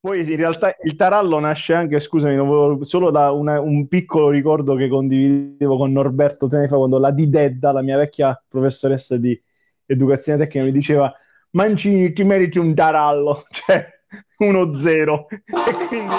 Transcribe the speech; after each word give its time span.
Poi 0.00 0.20
in 0.20 0.36
realtà 0.36 0.76
il 0.84 0.94
tarallo 0.94 1.40
nasce 1.40 1.74
anche, 1.74 1.98
scusami, 1.98 2.84
solo 2.84 3.10
da 3.10 3.32
una, 3.32 3.60
un 3.60 3.88
piccolo 3.88 4.30
ricordo 4.30 4.76
che 4.76 4.88
condividevo 4.88 5.76
con 5.76 5.90
Norberto 5.90 6.46
Tenefa 6.46 6.76
quando 6.76 6.98
la 6.98 7.10
Didedda, 7.10 7.72
la 7.72 7.82
mia 7.82 7.96
vecchia 7.96 8.40
professoressa 8.46 9.16
di 9.16 9.40
educazione 9.86 10.38
tecnica, 10.38 10.64
mi 10.64 10.72
diceva 10.72 11.12
Mancini 11.50 12.12
ti 12.12 12.22
meriti 12.22 12.58
un 12.58 12.74
tarallo, 12.74 13.42
cioè 13.50 13.86
1-0. 14.38 15.26
E 15.28 15.86
quindi... 15.88 16.14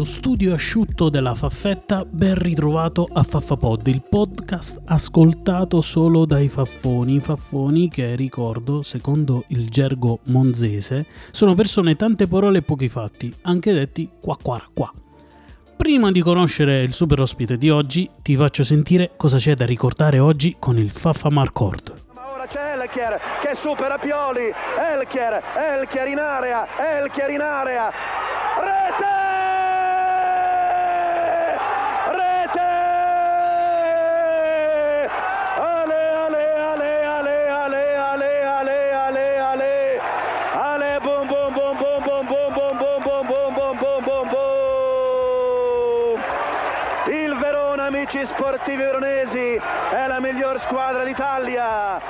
dallo 0.00 0.04
studio 0.04 0.54
asciutto 0.54 1.10
della 1.10 1.34
Faffetta, 1.34 2.06
ben 2.08 2.34
ritrovato 2.34 3.06
a 3.12 3.22
Faffapod, 3.22 3.86
il 3.88 4.02
podcast 4.08 4.80
ascoltato 4.86 5.82
solo 5.82 6.24
dai 6.24 6.48
faffoni. 6.48 7.20
Faffoni 7.20 7.90
che, 7.90 8.14
ricordo, 8.14 8.80
secondo 8.80 9.44
il 9.48 9.68
gergo 9.68 10.20
monzese, 10.28 11.04
sono 11.32 11.52
persone 11.52 11.96
tante 11.96 12.26
parole 12.26 12.58
e 12.58 12.62
pochi 12.62 12.88
fatti, 12.88 13.34
anche 13.42 13.74
detti 13.74 14.08
qua 14.18 14.38
qua 14.40 14.62
qua. 14.72 14.90
Prima 15.76 16.10
di 16.10 16.22
conoscere 16.22 16.82
il 16.82 16.94
super 16.94 17.20
ospite 17.20 17.58
di 17.58 17.68
oggi, 17.68 18.08
ti 18.22 18.36
faccio 18.36 18.62
sentire 18.62 19.10
cosa 19.18 19.36
c'è 19.36 19.54
da 19.54 19.66
ricordare 19.66 20.18
oggi 20.18 20.56
con 20.58 20.78
il 20.78 20.90
Faffa 20.90 21.28
Marcord. 21.28 22.04
C'è 22.48 22.72
Elchier 22.72 23.20
che 23.42 23.54
supera 23.60 23.98
Pioli, 23.98 24.50
Elchier, 24.78 25.42
Elchier 25.56 26.08
in 26.08 26.18
area, 26.18 26.66
Elchier 26.78 27.30
in 27.30 27.40
area, 27.42 27.90
rete! 28.60 29.20
sportivi 48.50 48.82
veronesi 48.82 49.60
è 49.92 50.06
la 50.06 50.19
miglior 50.32 50.60
squadra 50.60 51.04
d'Italia. 51.04 52.00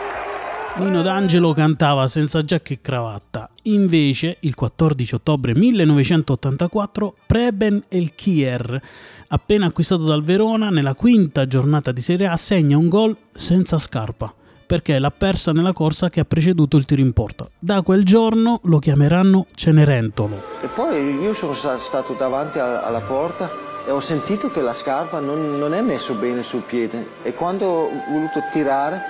Nino 0.76 1.02
D'Angelo 1.02 1.52
cantava 1.52 2.06
senza 2.06 2.42
giacca 2.42 2.74
e 2.74 2.80
cravatta. 2.80 3.50
Invece, 3.62 4.36
il 4.40 4.54
14 4.54 5.14
ottobre 5.14 5.54
1984, 5.54 7.14
Preben 7.26 7.84
Elkier, 7.88 8.80
appena 9.28 9.66
acquistato 9.66 10.04
dal 10.04 10.22
Verona, 10.22 10.70
nella 10.70 10.94
quinta 10.94 11.46
giornata 11.46 11.92
di 11.92 12.00
Serie 12.00 12.26
A, 12.26 12.36
segna 12.36 12.76
un 12.76 12.88
gol 12.88 13.16
senza 13.32 13.78
scarpa 13.78 14.34
perché 14.70 15.00
l'ha 15.00 15.10
persa 15.10 15.50
nella 15.50 15.72
corsa 15.72 16.10
che 16.10 16.20
ha 16.20 16.24
preceduto 16.24 16.76
il 16.76 16.84
tiro 16.84 17.00
in 17.00 17.12
porta. 17.12 17.48
Da 17.58 17.82
quel 17.82 18.04
giorno 18.04 18.60
lo 18.64 18.78
chiameranno 18.78 19.46
Cenerentolo. 19.52 20.40
E 20.60 20.68
poi 20.68 21.18
io 21.18 21.34
sono 21.34 21.54
stato 21.54 22.12
davanti 22.12 22.60
alla 22.60 23.00
porta 23.00 23.69
e 23.86 23.90
ho 23.90 24.00
sentito 24.00 24.50
che 24.50 24.60
la 24.60 24.74
scarpa 24.74 25.20
non, 25.20 25.58
non 25.58 25.74
è 25.74 25.80
messo 25.80 26.14
bene 26.14 26.42
sul 26.42 26.62
piede 26.62 27.06
e 27.22 27.34
quando 27.34 27.66
ho 27.66 27.90
voluto 28.08 28.42
tirare 28.50 29.02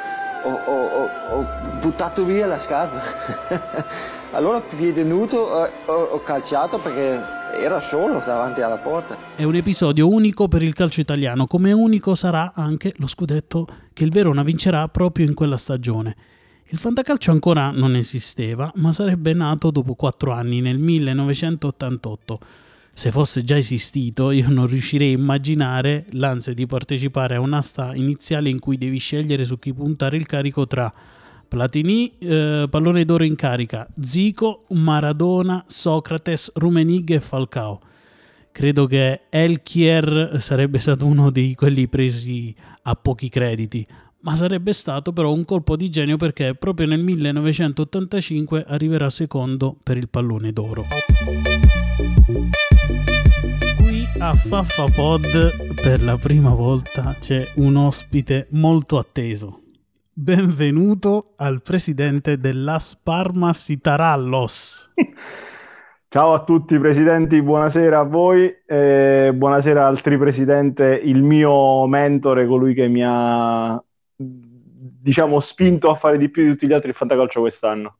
ho, 0.42 0.48
ho, 0.48 1.08
ho 1.30 1.46
buttato 1.80 2.24
via 2.24 2.46
la 2.46 2.58
scarpa. 2.58 3.02
allora 4.32 4.60
piede 4.60 5.04
nudo 5.04 5.66
eh, 5.66 5.72
ho 5.86 6.20
calciato 6.22 6.78
perché 6.78 7.38
era 7.58 7.80
solo 7.80 8.22
davanti 8.24 8.60
alla 8.62 8.78
porta. 8.78 9.16
È 9.36 9.42
un 9.42 9.54
episodio 9.54 10.08
unico 10.08 10.48
per 10.48 10.62
il 10.62 10.72
calcio 10.72 11.00
italiano, 11.00 11.46
come 11.46 11.72
unico 11.72 12.14
sarà 12.14 12.52
anche 12.54 12.94
lo 12.96 13.06
scudetto 13.06 13.66
che 13.92 14.04
il 14.04 14.10
Verona 14.10 14.42
vincerà 14.42 14.86
proprio 14.88 15.26
in 15.26 15.34
quella 15.34 15.56
stagione. 15.56 16.16
Il 16.66 16.78
fantacalcio 16.78 17.32
ancora 17.32 17.70
non 17.70 17.96
esisteva, 17.96 18.70
ma 18.76 18.92
sarebbe 18.92 19.34
nato 19.34 19.72
dopo 19.72 19.94
quattro 19.94 20.30
anni, 20.30 20.60
nel 20.60 20.78
1988 20.78 22.38
se 23.00 23.10
fosse 23.10 23.44
già 23.44 23.56
esistito, 23.56 24.30
io 24.30 24.50
non 24.50 24.66
riuscirei 24.66 25.14
a 25.14 25.16
immaginare 25.16 26.04
l'ansia 26.10 26.52
di 26.52 26.66
partecipare 26.66 27.36
a 27.36 27.40
un'asta 27.40 27.94
iniziale 27.94 28.50
in 28.50 28.58
cui 28.58 28.76
devi 28.76 28.98
scegliere 28.98 29.46
su 29.46 29.58
chi 29.58 29.72
puntare 29.72 30.18
il 30.18 30.26
carico 30.26 30.66
tra 30.66 30.92
Platini, 31.48 32.12
eh, 32.18 32.66
pallone 32.68 33.06
d'oro 33.06 33.24
in 33.24 33.36
carica, 33.36 33.88
Zico, 33.98 34.66
Maradona, 34.72 35.64
Socrates, 35.66 36.52
Rumenig 36.56 37.12
e 37.12 37.20
Falcao. 37.20 37.80
Credo 38.52 38.84
che 38.84 39.22
Elkier 39.30 40.36
sarebbe 40.38 40.78
stato 40.78 41.06
uno 41.06 41.30
di 41.30 41.54
quelli 41.54 41.88
presi 41.88 42.54
a 42.82 42.94
pochi 42.96 43.30
crediti, 43.30 43.86
ma 44.20 44.36
sarebbe 44.36 44.74
stato 44.74 45.14
però 45.14 45.32
un 45.32 45.46
colpo 45.46 45.74
di 45.74 45.88
genio 45.88 46.18
perché 46.18 46.54
proprio 46.54 46.86
nel 46.86 47.02
1985 47.02 48.62
arriverà 48.68 49.08
secondo 49.08 49.74
per 49.82 49.96
il 49.96 50.10
pallone 50.10 50.52
d'oro. 50.52 50.84
A 54.22 54.34
Faffapod 54.34 55.80
per 55.80 56.02
la 56.02 56.18
prima 56.18 56.52
volta 56.52 57.16
c'è 57.18 57.42
un 57.56 57.76
ospite 57.76 58.48
molto 58.50 58.98
atteso. 58.98 59.62
Benvenuto 60.12 61.32
al 61.36 61.62
presidente 61.62 62.36
dell'As 62.36 63.00
Parmas 63.02 63.70
Itarallos. 63.70 64.92
Ciao 66.08 66.34
a 66.34 66.44
tutti 66.44 66.78
presidenti, 66.78 67.40
buonasera 67.40 67.98
a 67.98 68.02
voi, 68.02 68.54
e 68.66 69.32
buonasera 69.34 69.86
al 69.86 70.02
tripresidente, 70.02 71.00
il 71.02 71.22
mio 71.22 71.86
mentore, 71.86 72.46
colui 72.46 72.74
che 72.74 72.88
mi 72.88 73.02
ha 73.02 73.82
diciamo 74.16 75.40
spinto 75.40 75.90
a 75.90 75.94
fare 75.94 76.18
di 76.18 76.28
più 76.28 76.42
di 76.42 76.50
tutti 76.50 76.66
gli 76.66 76.74
altri 76.74 76.90
il 76.90 76.94
fantacalcio 76.94 77.40
quest'anno. 77.40 77.96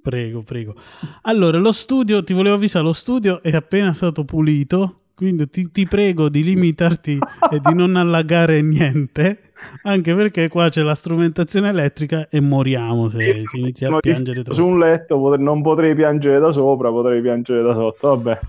Prego, 0.00 0.42
prego. 0.42 0.74
Allora, 1.22 1.58
lo 1.58 1.72
studio, 1.72 2.24
ti 2.24 2.32
volevo 2.32 2.54
avvisare, 2.54 2.82
lo 2.82 2.94
studio 2.94 3.42
è 3.42 3.54
appena 3.54 3.92
stato 3.92 4.24
pulito, 4.24 4.97
quindi 5.18 5.48
ti, 5.48 5.68
ti 5.72 5.84
prego 5.88 6.28
di 6.28 6.44
limitarti 6.44 7.18
e 7.50 7.58
di 7.60 7.74
non 7.74 7.96
allagare 7.96 8.62
niente, 8.62 9.50
anche 9.82 10.14
perché 10.14 10.46
qua 10.46 10.68
c'è 10.68 10.82
la 10.82 10.94
strumentazione 10.94 11.70
elettrica 11.70 12.28
e 12.28 12.38
moriamo 12.38 13.08
se 13.08 13.42
si 13.44 13.58
inizia 13.58 13.92
a 13.92 13.98
piangere 13.98 14.44
troppo. 14.44 14.54
Su 14.54 14.64
un 14.64 14.78
letto 14.78 15.34
non 15.34 15.60
potrei 15.60 15.96
piangere 15.96 16.38
da 16.38 16.52
sopra, 16.52 16.90
potrei 16.90 17.20
piangere 17.20 17.62
da 17.62 17.74
sotto, 17.74 18.08
vabbè. 18.10 18.40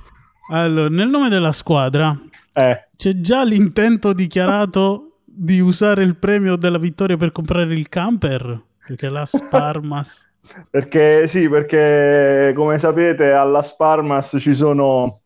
Allora, 0.51 0.89
nel 0.89 1.09
nome 1.09 1.29
della 1.29 1.53
squadra 1.53 2.15
eh. 2.53 2.89
c'è 2.95 3.19
già 3.19 3.43
l'intento 3.43 4.13
dichiarato 4.13 5.21
di 5.25 5.59
usare 5.59 6.03
il 6.03 6.17
premio 6.17 6.55
della 6.55 6.77
vittoria 6.77 7.17
per 7.17 7.31
comprare 7.31 7.73
il 7.73 7.89
camper? 7.89 8.61
Perché 8.85 9.09
la 9.09 9.25
Sparmas... 9.25 10.27
Perché 10.71 11.27
sì, 11.27 11.49
perché 11.49 12.53
come 12.55 12.79
sapete 12.79 13.31
alla 13.33 13.61
Sparmas 13.61 14.37
ci 14.39 14.55
sono 14.55 15.19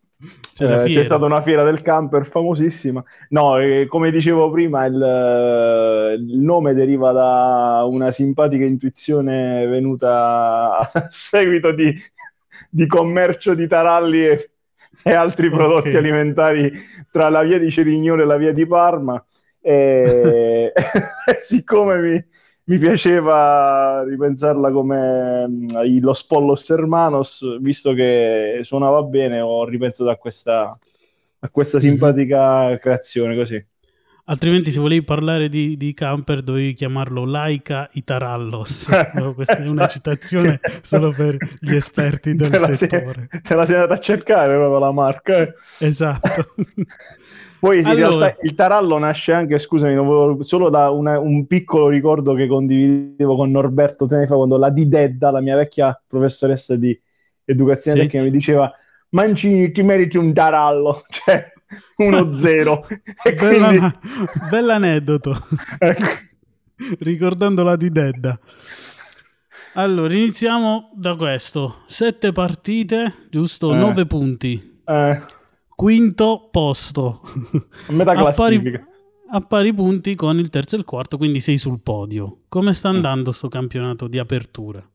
c'è, 0.53 0.84
eh, 0.84 0.94
c'è, 0.94 1.03
stata 1.03 1.25
una 1.25 1.41
fiera 1.41 1.63
del 1.63 1.81
camper 1.81 2.25
famosissima. 2.25 3.03
No, 3.29 3.57
eh, 3.59 3.85
come 3.88 4.11
dicevo 4.11 4.50
prima, 4.51 4.85
il, 4.85 6.19
il, 6.19 6.39
nome 6.39 6.73
deriva 6.73 7.11
da 7.11 7.84
una 7.88 8.11
simpatica 8.11 8.63
intuizione 8.63 9.66
venuta 9.67 10.78
a 10.91 11.07
seguito 11.09 11.72
di, 11.72 11.94
di 12.69 12.88
commercio 12.88 13.53
di 13.53 13.67
taralli 13.67 14.25
e, 14.25 14.51
e 15.03 15.13
altri 15.13 15.50
prodotti 15.50 15.89
okay. 15.89 15.95
alimentari 15.95 16.72
tra 17.12 17.29
la 17.29 17.44
via 17.44 17.57
di 17.57 17.69
Cerignone 17.72 18.23
e 18.23 18.25
la 18.25 18.38
via 18.38 18.53
di 18.53 18.66
Parma. 18.66 19.23
E 19.59 20.73
siccome 21.38 22.00
mi, 22.00 22.25
mi 22.66 22.78
piaceva 22.78 24.03
ripensarla 24.07 24.72
come 24.72 25.47
mm, 25.47 25.68
lo 26.00 26.13
Spollos 26.13 26.69
Hermanos, 26.69 27.60
visto 27.60 27.94
che 27.94 28.60
suonava 28.63 29.01
bene, 29.04 29.42
ho 29.42 29.65
ripensato 29.65 30.10
a 30.10 30.15
questa, 30.15 30.77
a 31.39 31.50
questa 31.50 31.77
mhm. 31.77 31.83
simpatica 31.83 32.68
mm-hmm. 32.68 32.75
creazione 32.77 33.36
così. 33.36 33.65
Altrimenti, 34.25 34.71
se 34.71 34.80
volevi 34.80 35.04
parlare 35.04 35.50
di, 35.50 35.75
di 35.75 35.94
camper, 35.94 36.42
dovevi 36.42 36.74
chiamarlo 36.74 37.25
Laika 37.25 37.89
Itarallos. 37.92 38.88
no, 39.16 39.33
questa 39.33 39.57
è 39.57 39.68
una 39.68 39.88
citazione 39.88 40.62
solo 40.81 41.12
per 41.12 41.36
gli 41.59 41.75
esperti 41.75 42.33
del 42.33 42.50
te 42.50 42.75
settore. 42.75 43.27
Te 43.42 43.56
la 43.56 43.66
sei 43.66 43.75
andata 43.75 43.95
a 43.95 44.00
cercare 44.00 44.56
proprio 44.56 44.80
la 44.80 44.92
marca. 44.92 45.39
Eh. 45.39 45.54
Esatto. 45.80 46.54
Poi 47.63 47.80
in 47.80 47.86
allora... 47.86 48.07
realtà 48.10 48.38
il 48.42 48.56
tarallo 48.56 48.98
nasce 48.98 49.31
anche, 49.31 49.57
scusami, 49.57 50.44
solo 50.44 50.69
da 50.69 50.89
una, 50.89 51.18
un 51.18 51.48
piccolo 51.48 51.88
ricordo 51.88 52.33
che 52.33 52.45
condividevo 52.45 53.38
con 53.38 53.51
Norberto 53.51 54.06
Tenefa 54.06 54.36
quando 54.36 54.57
la 54.57 54.69
Didedda, 54.69 55.31
la 55.31 55.39
mia 55.39 55.56
vecchia 55.56 55.98
professoressa 56.06 56.75
di 56.75 57.00
educazione 57.45 58.01
sì. 58.01 58.04
tecnica, 58.04 58.25
mi 58.25 58.31
diceva 58.31 58.69
Mancini 59.12 59.71
ti 59.71 59.81
meriti 59.81 60.18
un 60.18 60.33
tarallo, 60.33 61.04
cioè 61.07 61.54
1-0. 62.00 62.80
Bella, 63.39 63.68
quindi... 63.69 63.94
Bell'aneddoto. 64.50 65.48
ecco. 65.80 66.06
Ricordando 67.00 67.63
la 67.63 67.77
Didedda. 67.77 68.38
Allora, 69.75 70.13
iniziamo 70.13 70.92
da 70.95 71.16
questo. 71.16 71.83
Sette 71.86 72.33
partite, 72.33 73.27
giusto? 73.30 73.74
Eh. 73.74 73.77
Nove 73.77 74.06
punti. 74.06 74.81
Eh. 74.86 75.19
Quinto 75.75 76.49
posto. 76.51 77.21
A 77.87 77.91
metà 77.93 78.13
classifica. 78.13 78.77
A 78.77 78.81
pari, 78.81 78.85
a 79.31 79.41
pari 79.41 79.73
punti 79.73 80.15
con 80.15 80.37
il 80.37 80.49
terzo 80.49 80.75
e 80.75 80.79
il 80.79 80.85
quarto, 80.85 81.17
quindi 81.17 81.39
sei 81.39 81.57
sul 81.57 81.81
podio. 81.81 82.41
Come 82.47 82.73
sta 82.73 82.89
andando 82.89 83.31
sto 83.31 83.47
campionato 83.47 84.07
di 84.07 84.19
apertura? 84.19 84.85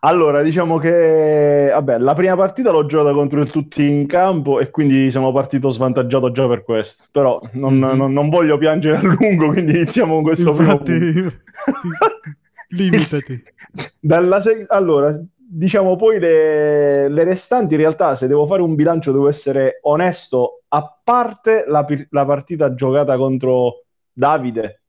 Allora, 0.00 0.42
diciamo 0.42 0.78
che 0.78 1.70
vabbè, 1.72 1.98
la 1.98 2.14
prima 2.14 2.36
partita 2.36 2.70
l'ho 2.70 2.86
giocata 2.86 3.12
contro 3.12 3.40
il 3.40 3.50
tutti 3.50 3.88
in 3.88 4.06
campo 4.06 4.60
e 4.60 4.70
quindi 4.70 5.10
sono 5.10 5.32
partito 5.32 5.70
svantaggiato 5.70 6.30
già 6.30 6.46
per 6.46 6.62
questo. 6.62 7.04
Però 7.10 7.40
non, 7.52 7.74
mm-hmm. 7.74 7.96
non, 7.96 8.12
non 8.12 8.28
voglio 8.28 8.58
piangere 8.58 8.98
a 8.98 9.02
lungo, 9.02 9.48
quindi 9.48 9.72
iniziamo 9.74 10.14
con 10.14 10.22
questo 10.22 10.50
Infatti, 10.50 10.98
primo 10.98 11.30
Limitati. 12.68 13.42
Dalla 13.98 14.40
se- 14.40 14.66
allora, 14.68 15.18
diciamo 15.56 15.94
poi 15.94 16.18
le, 16.18 17.08
le, 17.08 17.24
restanti 17.24 17.74
in 17.74 17.80
realtà 17.80 18.16
se 18.16 18.26
devo 18.26 18.44
fare 18.44 18.60
un 18.60 18.74
bilancio 18.74 19.12
devo 19.12 19.28
essere 19.28 19.78
onesto, 19.82 20.62
a 20.68 21.00
parte 21.02 21.64
la, 21.68 21.86
la 22.10 22.24
partita 22.24 22.74
giocata 22.74 23.16
contro 23.16 23.84
Davide, 24.12 24.82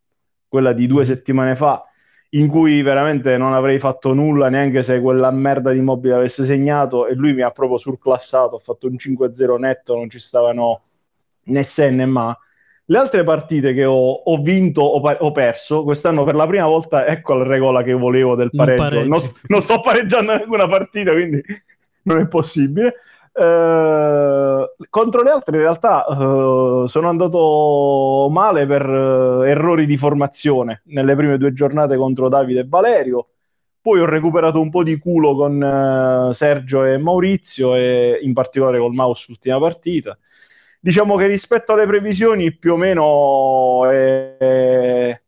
quella 0.47 0.73
di 0.73 0.88
due 0.88 1.01
mm. 1.01 1.06
settimane 1.06 1.56
fa, 1.56 1.83
in 2.29 2.47
cui 2.47 2.81
veramente 2.81 3.38
non 3.38 3.53
avrei 3.53 3.77
fatto 3.77 4.13
nulla 4.13 4.50
neanche 4.50 4.81
se 4.81 5.00
quella 5.01 5.29
merda 5.29 5.71
di 5.71 5.81
mobile 5.81 6.15
avesse 6.15 6.44
segnato 6.44 7.06
e 7.06 7.13
lui 7.13 7.33
mi 7.33 7.44
ha 7.44 7.51
proprio 7.51 7.77
surclassato, 7.77 8.56
ho 8.56 8.59
fatto 8.59 8.88
un 8.88 8.95
5-0 8.95 9.59
netto, 9.59 9.95
non 9.95 10.09
ci 10.09 10.19
stavano 10.19 10.81
né 11.44 11.62
se 11.62 11.91
né 11.91 12.06
ma. 12.06 12.35
Le 12.88 12.98
altre 13.00 13.24
partite 13.24 13.74
che 13.74 13.84
ho, 13.84 14.12
ho 14.12 14.38
vinto 14.42 14.82
o 14.82 15.00
ho, 15.00 15.32
perso, 15.32 15.84
quest'anno 15.84 16.24
per 16.24 16.36
la 16.36 16.46
prima 16.46 16.68
volta, 16.68 17.08
ecco 17.08 17.34
la 17.34 17.44
regola 17.44 17.82
che 17.82 17.94
volevo 17.94 18.36
del 18.36 18.52
pareggio. 18.52 18.84
Non, 18.84 19.08
non, 19.08 19.20
non 19.48 19.62
sto 19.62 19.80
pareggiando 19.80 20.36
nessuna 20.36 20.68
partita, 20.68 21.12
quindi 21.12 21.42
non 22.04 22.20
è 22.20 22.28
possibile. 22.28 22.94
Uh, 23.38 24.66
contro 24.90 25.22
le 25.22 25.30
altre 25.30 25.58
in 25.58 25.64
realtà 25.64 26.06
uh, 26.06 26.88
sono 26.88 27.10
andato 27.10 28.30
male 28.32 28.66
per 28.66 28.88
uh, 28.88 29.42
errori 29.42 29.86
di 29.86 29.98
formazione 29.98 30.84
nelle 30.86 31.18
prime 31.18 31.38
due 31.38 31.52
giornate 31.52 31.98
contro 31.98 32.30
Davide 32.30 32.62
e 32.62 32.66
Valerio 32.66 33.28
poi 33.82 34.00
ho 34.00 34.06
recuperato 34.06 34.62
un 34.62 34.70
po' 34.70 34.84
di 34.84 34.98
culo 34.98 35.36
con 35.36 36.30
Sergio 36.32 36.86
e 36.86 36.98
Maurizio 36.98 37.76
e 37.76 38.20
in 38.22 38.32
particolare 38.32 38.80
col 38.80 38.94
mouse 38.94 39.26
l'ultima 39.28 39.60
partita 39.60 40.18
diciamo 40.86 41.16
che 41.16 41.26
rispetto 41.26 41.74
alle 41.74 41.88
previsioni 41.88 42.54
più 42.54 42.74
o 42.74 42.78
meno 42.78 43.90
è, 43.90 45.20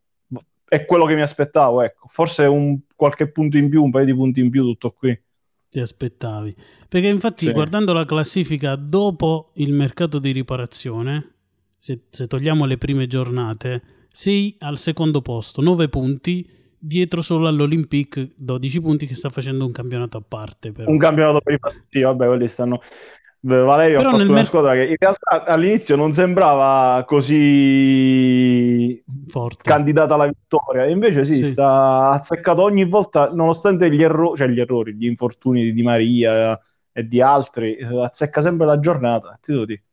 è 0.68 0.86
quello 0.86 1.06
che 1.06 1.16
mi 1.16 1.22
aspettavo 1.22 1.82
ecco. 1.82 2.08
forse 2.10 2.44
un, 2.44 2.78
qualche 2.96 3.28
punto 3.28 3.58
in 3.58 3.68
più 3.68 3.84
un 3.84 3.90
paio 3.90 4.06
di 4.06 4.14
punti 4.14 4.40
in 4.40 4.52
più 4.52 4.62
tutto 4.64 4.92
qui 4.92 5.20
ti 5.68 5.80
aspettavi 5.80 6.56
perché 6.88 7.08
infatti 7.08 7.48
sì. 7.48 7.52
guardando 7.52 7.92
la 7.92 8.06
classifica 8.06 8.76
dopo 8.76 9.52
il 9.56 9.74
mercato 9.74 10.20
di 10.20 10.32
riparazione, 10.32 11.34
se, 11.76 12.04
se, 12.10 12.28
togliamo 12.28 12.66
le 12.66 12.78
prime 12.78 13.08
giornate, 13.08 13.82
sei 14.10 14.56
al 14.60 14.78
secondo 14.78 15.22
posto, 15.22 15.62
9 15.62 15.90
punti, 15.90 16.50
dietro 16.80 17.22
solo 17.22 17.48
all'Olympique 17.48 18.32
12 18.36 18.80
punti 18.80 19.06
che 19.06 19.16
sta 19.16 19.28
facendo 19.28 19.66
un 19.66 19.74
campionato 19.74 20.16
a 20.16 20.24
parte. 20.26 20.72
Però. 20.72 20.90
Un 20.90 20.98
campionato 20.98 21.42
per 21.42 21.56
i 21.56 21.60
sì, 21.90 22.02
vabbè, 22.02 22.26
quelli 22.26 22.48
stanno... 22.48 22.80
Valerio 23.48 23.98
Però 23.98 24.10
ha 24.10 24.12
fatto 24.12 24.24
una 24.24 24.34
mer- 24.34 24.46
squadra 24.46 24.74
che 24.74 24.86
in 24.86 24.96
realtà 24.98 25.46
all'inizio 25.46 25.96
non 25.96 26.14
sembrava 26.14 27.04
così 27.06 29.04
forte 29.28 29.64
candidata 29.64 30.16
alla 30.16 30.28
vittoria, 30.28 30.86
invece 30.86 31.26
sì, 31.26 31.36
sì. 31.36 31.46
sta 31.46 32.10
azzeccato 32.12 32.62
ogni 32.62 32.86
volta, 32.86 33.30
nonostante 33.34 33.90
gli 33.92 34.04
errori, 34.04 34.38
cioè 34.38 34.48
gli 34.48 34.60
errori, 34.60 34.96
gli 34.96 35.06
infortuni 35.06 35.72
di 35.72 35.82
Maria, 35.82 36.60
e 36.98 37.08
di 37.08 37.22
altri, 37.22 37.76
eh, 37.76 38.04
azzecca 38.04 38.42
sempre 38.42 38.66
la 38.66 38.80
giornata, 38.80 39.38
ti 39.40 39.52
devo 39.52 39.66
dire. 39.66 39.84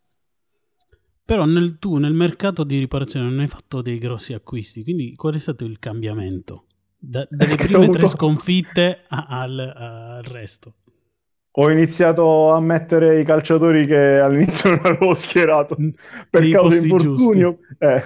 Però 1.23 1.45
nel, 1.45 1.79
tu 1.79 1.99
nel 1.99 2.15
mercato 2.15 2.65
di 2.65 2.79
riparazione 2.79 3.29
non 3.29 3.41
hai 3.41 3.47
fatto 3.47 3.83
dei 3.83 3.99
grossi 3.99 4.33
acquisti, 4.33 4.83
quindi 4.83 5.15
qual 5.15 5.35
è 5.35 5.39
stato 5.39 5.67
il 5.67 5.79
cambiamento? 5.79 6.65
Da, 6.97 7.27
dalle 7.29 7.56
prime 7.61 7.85
avuto... 7.85 7.99
tre 7.99 8.06
sconfitte 8.06 9.03
a, 9.06 9.27
al, 9.29 9.59
al, 9.59 10.23
resto. 10.23 10.77
Ho 11.56 11.71
iniziato 11.71 12.51
a 12.51 12.61
mettere 12.61 13.21
i 13.21 13.25
calciatori 13.25 13.87
che 13.87 14.19
all'inizio 14.19 14.71
non 14.75 14.81
avevo 14.83 15.15
schierato 15.15 15.77
per 16.29 16.41
Nei 16.41 16.51
causa 16.51 16.85
infortunio. 16.85 17.59
Eh, 17.79 18.03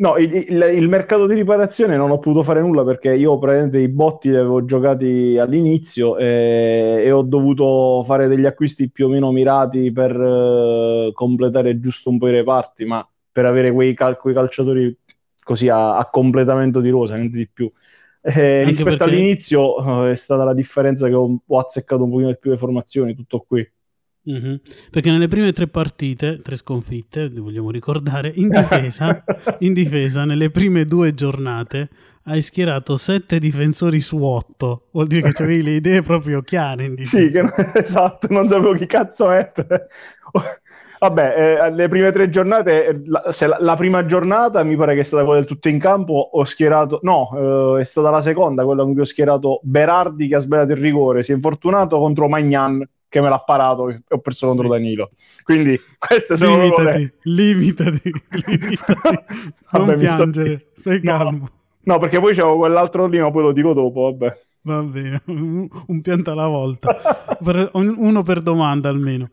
No, 0.00 0.16
il, 0.16 0.34
il, 0.34 0.72
il, 0.76 0.88
mercato 0.88 1.26
di 1.26 1.34
riparazione 1.34 1.94
non 1.94 2.10
ho 2.10 2.18
potuto 2.18 2.42
fare 2.42 2.62
nulla 2.62 2.84
perché 2.84 3.14
io 3.14 3.38
praticamente 3.38 3.80
i 3.80 3.88
botti 3.88 4.30
li 4.30 4.36
avevo 4.36 4.64
giocati 4.64 5.36
all'inizio 5.38 6.16
e, 6.16 7.02
e 7.04 7.10
ho 7.10 7.20
dovuto 7.20 8.02
fare 8.04 8.26
degli 8.26 8.46
acquisti 8.46 8.88
più 8.88 9.06
o 9.06 9.08
meno 9.10 9.30
mirati 9.30 9.92
per 9.92 10.18
uh, 10.18 11.12
completare 11.12 11.80
giusto 11.80 12.08
un 12.08 12.16
po' 12.16 12.28
i 12.28 12.32
reparti, 12.32 12.86
ma 12.86 13.06
per 13.30 13.44
avere 13.44 13.72
quei, 13.72 13.92
cal- 13.92 14.16
quei 14.16 14.32
calciatori 14.32 14.96
così 15.42 15.68
a, 15.68 15.98
a, 15.98 16.08
completamento 16.08 16.80
di 16.80 16.88
rosa, 16.88 17.16
niente 17.16 17.36
di 17.36 17.48
più. 17.52 17.70
Eh, 18.22 18.64
rispetto 18.64 18.96
perché... 18.96 19.04
all'inizio 19.04 19.76
uh, 19.76 20.10
è 20.10 20.16
stata 20.16 20.44
la 20.44 20.52
differenza 20.52 21.08
che 21.08 21.14
ho, 21.14 21.40
ho 21.46 21.58
azzeccato 21.58 22.04
un 22.04 22.10
pochino 22.10 22.28
di 22.28 22.38
più 22.38 22.50
le 22.50 22.58
formazioni, 22.58 23.14
tutto 23.14 23.44
qui. 23.46 23.66
Mm-hmm. 24.30 24.54
Perché 24.90 25.10
nelle 25.10 25.28
prime 25.28 25.52
tre 25.52 25.66
partite, 25.66 26.40
tre 26.42 26.56
sconfitte, 26.56 27.30
vogliamo 27.30 27.70
ricordare, 27.70 28.30
in 28.34 28.48
difesa, 28.48 29.24
in 29.60 29.72
difesa, 29.72 30.24
nelle 30.24 30.50
prime 30.50 30.84
due 30.84 31.14
giornate 31.14 31.88
hai 32.24 32.42
schierato 32.42 32.96
sette 32.96 33.38
difensori 33.38 34.00
su 34.00 34.22
otto. 34.22 34.88
Vuol 34.92 35.06
dire 35.06 35.32
che 35.32 35.42
avevi 35.42 35.62
le 35.62 35.70
idee 35.72 36.02
proprio 36.02 36.42
chiare 36.42 36.84
in 36.84 36.94
difesa. 36.94 37.18
Sì, 37.18 37.62
che, 37.62 37.72
esatto, 37.80 38.26
non 38.30 38.46
sapevo 38.46 38.74
chi 38.74 38.86
cazzo 38.86 39.28
mettere. 39.28 39.88
Vabbè, 41.00 41.62
eh, 41.64 41.70
le 41.72 41.88
prime 41.88 42.12
tre 42.12 42.28
giornate, 42.28 42.86
eh, 42.86 43.02
la, 43.06 43.22
la, 43.24 43.56
la, 43.58 43.74
prima 43.74 44.04
giornata 44.04 44.62
mi 44.62 44.76
pare 44.76 44.92
che 44.92 45.00
è 45.00 45.02
stata 45.02 45.24
quella 45.24 45.38
del 45.38 45.48
tutto 45.48 45.70
in 45.70 45.78
campo, 45.78 46.28
ho 46.32 46.44
schierato, 46.44 47.00
no, 47.04 47.76
eh, 47.78 47.80
è 47.80 47.84
stata 47.84 48.10
la 48.10 48.20
seconda, 48.20 48.66
quella 48.66 48.82
con 48.82 48.92
cui 48.92 49.00
ho 49.00 49.06
schierato 49.06 49.60
Berardi 49.62 50.28
che 50.28 50.34
ha 50.34 50.40
sbagliato 50.40 50.72
il 50.72 50.78
rigore, 50.78 51.22
si 51.22 51.32
è 51.32 51.34
infortunato 51.36 51.98
contro 51.98 52.28
Magnan 52.28 52.86
che 53.08 53.20
me 53.22 53.30
l'ha 53.30 53.38
parato 53.38 53.88
e 53.88 54.02
ho 54.06 54.18
perso 54.18 54.48
contro 54.48 54.64
sì. 54.64 54.70
Danilo. 54.72 55.10
Quindi 55.42 55.80
queste 55.96 56.36
sono 56.36 56.60
limitati, 56.60 57.12
limitati, 57.22 58.12
limitati. 58.44 59.00
non 59.72 59.86
vabbè, 59.86 59.94
piangere, 59.94 60.58
sto... 60.58 60.80
stai 60.80 61.00
calmo. 61.00 61.48
No, 61.82 61.94
no, 61.94 61.98
perché 61.98 62.20
poi 62.20 62.34
c'avevo 62.34 62.58
quell'altro 62.58 63.06
lì, 63.06 63.18
ma 63.20 63.30
poi 63.30 63.42
lo 63.44 63.52
dico 63.52 63.72
dopo, 63.72 64.02
vabbè. 64.02 64.38
Va 64.64 64.82
bene, 64.82 65.22
un 65.24 66.00
pianto 66.02 66.30
alla 66.30 66.46
volta, 66.46 66.94
per, 67.42 67.70
uno 67.72 68.22
per 68.22 68.42
domanda 68.42 68.90
almeno. 68.90 69.30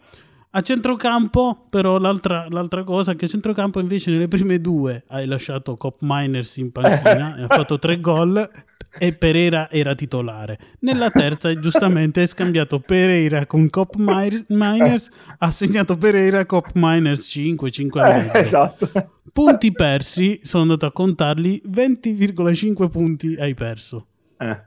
A 0.49 0.61
centrocampo, 0.61 1.67
però, 1.69 1.97
l'altra, 1.97 2.47
l'altra, 2.49 2.83
cosa 2.83 3.15
che 3.15 3.25
a 3.25 3.27
centrocampo 3.27 3.79
invece 3.79 4.11
nelle 4.11 4.27
prime 4.27 4.59
due 4.59 5.03
hai 5.09 5.25
lasciato 5.25 5.75
Cop 5.75 5.97
Miners 6.01 6.57
in 6.57 6.71
panchina 6.71 7.35
e 7.37 7.43
ha 7.43 7.47
fatto 7.47 7.77
tre 7.77 7.99
gol 7.99 8.49
e 8.97 9.13
Pereira 9.13 9.69
era 9.69 9.93
titolare. 9.93 10.57
Nella 10.79 11.11
terza, 11.11 11.53
giustamente, 11.59 12.21
hai 12.21 12.27
scambiato 12.27 12.79
Pereira 12.79 13.45
con 13.45 13.69
Cop 13.69 13.95
Miners, 13.97 15.09
ha 15.37 15.51
segnato 15.51 15.97
Pereira 15.97 16.45
Cop 16.45 16.71
Miners 16.73 17.27
5, 17.27 17.69
5 17.69 18.01
e 18.01 18.03
mezzo. 18.03 18.31
Eh, 18.31 18.39
esatto. 18.39 18.89
Punti 19.31 19.71
persi, 19.71 20.39
sono 20.43 20.63
andato 20.63 20.85
a 20.85 20.91
contarli, 20.91 21.61
20,5 21.67 22.89
punti 22.89 23.35
hai 23.35 23.53
perso. 23.53 24.07
Eh. 24.37 24.65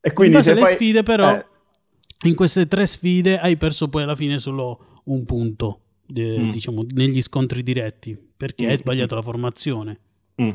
E 0.00 0.12
quindi 0.12 0.34
in 0.34 0.38
base 0.38 0.50
alle 0.50 0.62
fai... 0.62 0.74
sfide, 0.74 1.02
però, 1.02 1.34
eh. 1.34 1.46
in 2.24 2.34
queste 2.34 2.66
tre 2.66 2.84
sfide 2.84 3.38
hai 3.38 3.56
perso 3.56 3.88
poi 3.88 4.02
alla 4.02 4.16
fine 4.16 4.38
solo 4.38 4.88
un 5.04 5.24
punto, 5.24 5.80
de, 6.06 6.38
mm. 6.38 6.50
diciamo, 6.50 6.84
negli 6.94 7.22
scontri 7.22 7.62
diretti, 7.62 8.18
perché 8.36 8.66
mm. 8.66 8.68
hai 8.68 8.76
sbagliato 8.76 9.14
la 9.14 9.22
formazione. 9.22 9.98
Mm. 10.40 10.50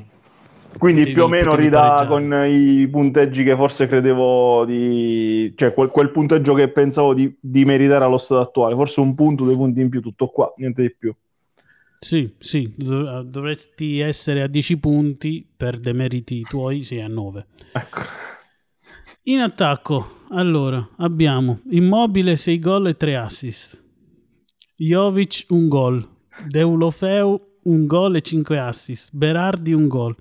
Quindi 0.77 1.01
potevi, 1.01 1.13
più 1.13 1.23
o 1.23 1.27
meno 1.27 1.55
ridà 1.55 2.05
con 2.07 2.45
i 2.47 2.87
punteggi 2.89 3.43
che 3.43 3.55
forse 3.55 3.87
credevo 3.87 4.65
di... 4.65 5.53
cioè 5.55 5.73
quel, 5.73 5.89
quel 5.89 6.11
punteggio 6.11 6.53
che 6.53 6.67
pensavo 6.67 7.13
di, 7.13 7.33
di, 7.39 7.63
meritare 7.63 8.03
allo 8.03 8.17
stato 8.17 8.41
attuale, 8.41 8.75
forse 8.75 8.99
un 8.99 9.15
punto, 9.15 9.45
due 9.45 9.55
punti 9.55 9.79
in 9.79 9.89
più, 9.89 10.01
tutto 10.01 10.27
qua, 10.27 10.53
niente 10.57 10.81
di 10.81 10.93
più. 10.97 11.15
Sì, 11.97 12.33
sì, 12.37 12.73
dovresti 12.75 13.99
essere 13.99 14.41
a 14.41 14.47
10 14.47 14.77
punti 14.77 15.47
per 15.55 15.79
demeriti 15.79 16.41
tuoi, 16.41 16.83
sei 16.83 17.01
a 17.01 17.07
9. 17.07 17.45
Ecco. 17.71 17.99
In 19.23 19.39
attacco, 19.39 20.17
allora, 20.29 20.87
abbiamo 20.97 21.61
Immobile 21.71 22.35
6 22.35 22.59
gol 22.59 22.87
e 22.87 22.97
3 22.97 23.15
assist. 23.15 23.81
Jovic 24.77 25.45
un 25.49 25.67
gol. 25.67 26.07
Deulofeu 26.47 27.39
un 27.63 27.85
gol 27.85 28.15
e 28.15 28.21
5 28.21 28.59
assist. 28.59 29.09
Berardi 29.13 29.73
un 29.73 29.87
gol. 29.87 30.15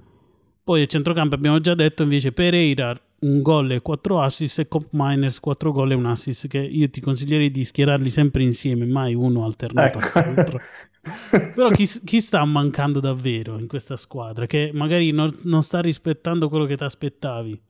Poi 0.62 0.82
a 0.82 0.87
centrocampo 0.87 1.34
abbiamo 1.34 1.58
già 1.61 1.75
detto 1.75 2.04
invece 2.04 2.32
Pereira 2.32 2.99
un 3.20 3.42
gol 3.42 3.73
e 3.73 3.80
4 3.80 4.20
assist 4.20 4.61
e 4.61 4.68
Cop 4.68 4.88
Miners 4.92 5.40
4 5.40 5.73
gol 5.73 5.92
e 5.92 5.94
un 5.94 6.06
assist 6.06 6.46
che 6.46 6.58
io 6.58 6.88
ti 6.90 7.00
consiglierei 7.00 7.50
di 7.50 7.64
schierarli 7.64 8.11
sempre 8.11 8.42
insieme, 8.42 8.84
mai 8.87 9.14
uno 9.14 9.44
alternato 9.44 9.99
ecco. 9.99 10.18
all'altro. 10.18 10.61
Però 11.54 11.68
chi, 11.70 11.87
chi, 12.04 12.20
sta 12.20 12.44
mancando 12.44 13.00
davvero 13.00 13.58
in 13.58 13.66
questa 13.66 13.96
squadra 13.96 14.46
che 14.46 14.70
magari 14.73 15.11
non, 15.11 15.34
non 15.42 15.62
sta 15.62 15.80
rispettando 15.80 16.49
quello 16.49 16.64
che 16.64 16.76
ti 16.76 16.84
aspettavi? 16.84 17.61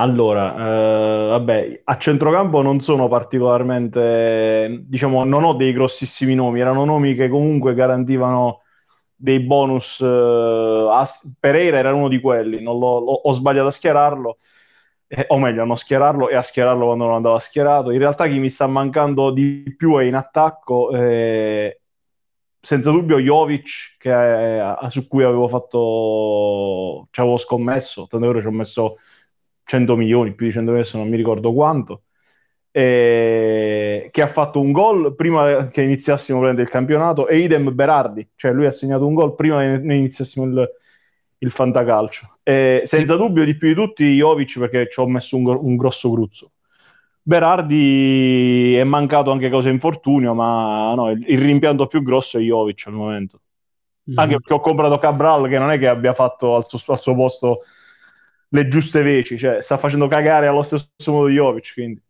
Allora, 0.00 0.54
eh, 0.54 1.28
vabbè, 1.28 1.82
a 1.84 1.98
centrocampo 1.98 2.62
non 2.62 2.80
sono 2.80 3.06
particolarmente, 3.06 4.82
diciamo, 4.86 5.24
non 5.24 5.44
ho 5.44 5.52
dei 5.52 5.74
grossissimi 5.74 6.34
nomi, 6.34 6.60
erano 6.60 6.86
nomi 6.86 7.14
che 7.14 7.28
comunque 7.28 7.74
garantivano 7.74 8.62
dei 9.14 9.40
bonus. 9.40 10.00
Eh, 10.00 10.06
a, 10.90 11.06
Pereira 11.38 11.76
era 11.78 11.92
uno 11.92 12.08
di 12.08 12.18
quelli, 12.18 12.62
non 12.62 12.78
l'ho, 12.78 12.86
ho 12.86 13.32
sbagliato 13.32 13.66
a 13.66 13.70
schierarlo, 13.70 14.38
eh, 15.06 15.26
o 15.28 15.38
meglio, 15.38 15.62
a 15.62 15.66
non 15.66 15.76
schierarlo 15.76 16.30
e 16.30 16.34
a 16.34 16.42
schierarlo 16.42 16.86
quando 16.86 17.04
non 17.04 17.14
andava 17.16 17.38
schierato. 17.38 17.90
In 17.90 17.98
realtà 17.98 18.26
chi 18.26 18.38
mi 18.38 18.48
sta 18.48 18.66
mancando 18.66 19.30
di 19.30 19.74
più 19.76 19.98
è 19.98 20.04
in 20.04 20.14
attacco, 20.14 20.90
eh, 20.92 21.80
senza 22.58 22.90
dubbio 22.90 23.18
Jovic, 23.18 23.96
che 23.98 24.10
è, 24.10 24.76
su 24.88 25.06
cui 25.08 25.24
avevo 25.24 25.46
fatto, 25.46 27.08
ci 27.10 27.20
avevo 27.20 27.36
scommesso, 27.36 28.06
tanto 28.08 28.26
vero 28.26 28.40
ci 28.40 28.46
ho 28.46 28.50
messo 28.50 28.96
100 29.70 29.94
milioni, 29.94 30.34
più 30.34 30.46
di 30.46 30.52
100 30.52 30.72
milioni, 30.72 30.90
non 30.94 31.08
mi 31.08 31.16
ricordo 31.16 31.52
quanto, 31.52 32.02
che 32.72 34.10
ha 34.20 34.26
fatto 34.26 34.60
un 34.60 34.72
gol 34.72 35.14
prima 35.14 35.68
che 35.68 35.82
iniziassimo 35.82 36.48
il 36.48 36.68
campionato, 36.68 37.28
e 37.28 37.38
idem 37.38 37.72
Berardi, 37.72 38.28
cioè 38.34 38.52
lui 38.52 38.66
ha 38.66 38.72
segnato 38.72 39.06
un 39.06 39.14
gol 39.14 39.36
prima 39.36 39.60
che 39.60 39.80
iniziassimo 39.80 40.44
il, 40.44 40.70
il 41.38 41.50
fantacalcio. 41.52 42.38
E 42.42 42.82
senza 42.84 43.12
sì. 43.12 43.18
dubbio 43.20 43.44
di 43.44 43.56
più 43.56 43.68
di 43.68 43.74
tutti 43.74 44.16
Jovic 44.16 44.58
perché 44.58 44.88
ci 44.90 44.98
ho 44.98 45.06
messo 45.06 45.36
un, 45.36 45.46
un 45.46 45.76
grosso 45.76 46.10
gruzzo. 46.10 46.50
Berardi 47.22 48.74
è 48.74 48.82
mancato 48.82 49.30
anche 49.30 49.50
causa 49.50 49.68
infortunio, 49.68 50.34
ma 50.34 50.94
no, 50.94 51.10
il, 51.10 51.24
il, 51.28 51.38
rimpianto 51.38 51.86
più 51.86 52.02
grosso 52.02 52.38
è 52.38 52.40
Jovic 52.40 52.88
al 52.88 52.94
momento. 52.94 53.40
Mm-hmm. 54.10 54.18
Anche 54.18 54.34
perché 54.34 54.52
ho 54.52 54.60
comprato 54.60 54.98
Cabral 54.98 55.48
che 55.48 55.58
non 55.60 55.70
è 55.70 55.78
che 55.78 55.86
abbia 55.86 56.12
fatto 56.12 56.56
al 56.56 56.66
suo, 56.66 56.92
al 56.92 57.00
suo 57.00 57.14
posto 57.14 57.60
le 58.52 58.68
giuste 58.68 59.02
veci, 59.02 59.38
cioè 59.38 59.62
sta 59.62 59.78
facendo 59.78 60.08
cagare 60.08 60.46
allo 60.46 60.62
stesso 60.62 60.88
modo 61.06 61.26
di 61.26 61.34
Jovic, 61.34 61.72
quindi. 61.72 62.02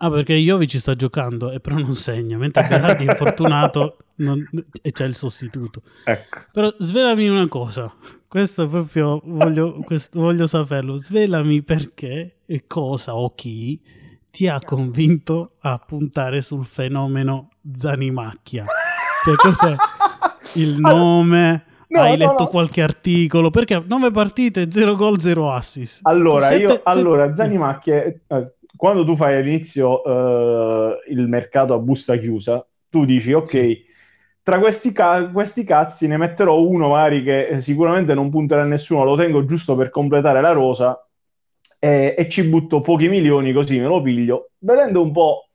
Ah, 0.00 0.10
perché 0.10 0.34
Jovic 0.36 0.78
sta 0.78 0.94
giocando 0.94 1.50
e 1.50 1.60
però 1.60 1.76
non 1.76 1.94
segna, 1.94 2.36
mentre 2.38 2.66
Berardi 2.68 3.04
è 3.04 3.10
infortunato 3.10 3.96
non... 4.16 4.46
e 4.80 4.92
c'è 4.92 5.04
il 5.04 5.16
sostituto. 5.16 5.82
Ecco. 6.04 6.38
Però 6.52 6.72
svelami 6.78 7.28
una 7.28 7.48
cosa, 7.48 7.92
questo 8.28 8.68
proprio 8.68 9.20
voglio, 9.24 9.80
questo, 9.84 10.20
voglio 10.20 10.46
saperlo, 10.46 10.96
svelami 10.96 11.62
perché 11.62 12.36
e 12.46 12.64
cosa 12.66 13.16
o 13.16 13.34
chi 13.34 13.80
ti 14.30 14.46
ha 14.46 14.60
convinto 14.60 15.56
a 15.60 15.78
puntare 15.78 16.42
sul 16.42 16.64
fenomeno 16.64 17.50
Zanimacchia. 17.72 18.66
Cioè 19.24 19.34
cos'è 19.34 19.74
il 20.54 20.78
nome? 20.78 21.64
No, 21.88 22.02
Hai 22.02 22.16
no, 22.16 22.26
letto 22.26 22.44
no. 22.44 22.48
qualche 22.48 22.82
articolo? 22.82 23.50
Perché 23.50 23.82
9 23.84 24.10
partite, 24.10 24.70
0 24.70 24.94
gol, 24.94 25.20
0 25.20 25.50
assist. 25.50 26.00
Allora, 26.02 26.46
sette, 26.46 26.62
io, 26.62 26.68
sette... 26.68 26.82
allora 26.84 27.34
Zanimacchia, 27.34 28.04
eh, 28.04 28.20
quando 28.76 29.04
tu 29.04 29.16
fai 29.16 29.36
all'inizio 29.36 30.02
uh, 30.02 30.96
il 31.08 31.26
mercato 31.26 31.74
a 31.74 31.78
busta 31.78 32.16
chiusa, 32.16 32.64
tu 32.90 33.04
dici, 33.04 33.32
ok, 33.32 33.48
sì. 33.48 33.84
tra 34.42 34.58
questi, 34.58 34.92
ca- 34.92 35.30
questi, 35.30 35.64
cazzi 35.64 36.06
ne 36.06 36.16
metterò 36.16 36.60
uno 36.60 36.88
magari 36.88 37.22
che 37.22 37.48
eh, 37.48 37.60
sicuramente 37.60 38.14
non 38.14 38.30
punterà 38.30 38.62
a 38.62 38.66
nessuno, 38.66 39.04
lo 39.04 39.16
tengo 39.16 39.44
giusto 39.44 39.74
per 39.74 39.90
completare 39.90 40.40
la 40.40 40.52
rosa 40.52 41.04
e, 41.78 42.14
e 42.16 42.28
ci 42.28 42.44
butto 42.44 42.80
pochi 42.80 43.08
milioni 43.08 43.52
così 43.52 43.78
me 43.80 43.86
lo 43.86 44.02
piglio, 44.02 44.50
vedendo 44.58 45.02
un 45.02 45.10
po' 45.10 45.47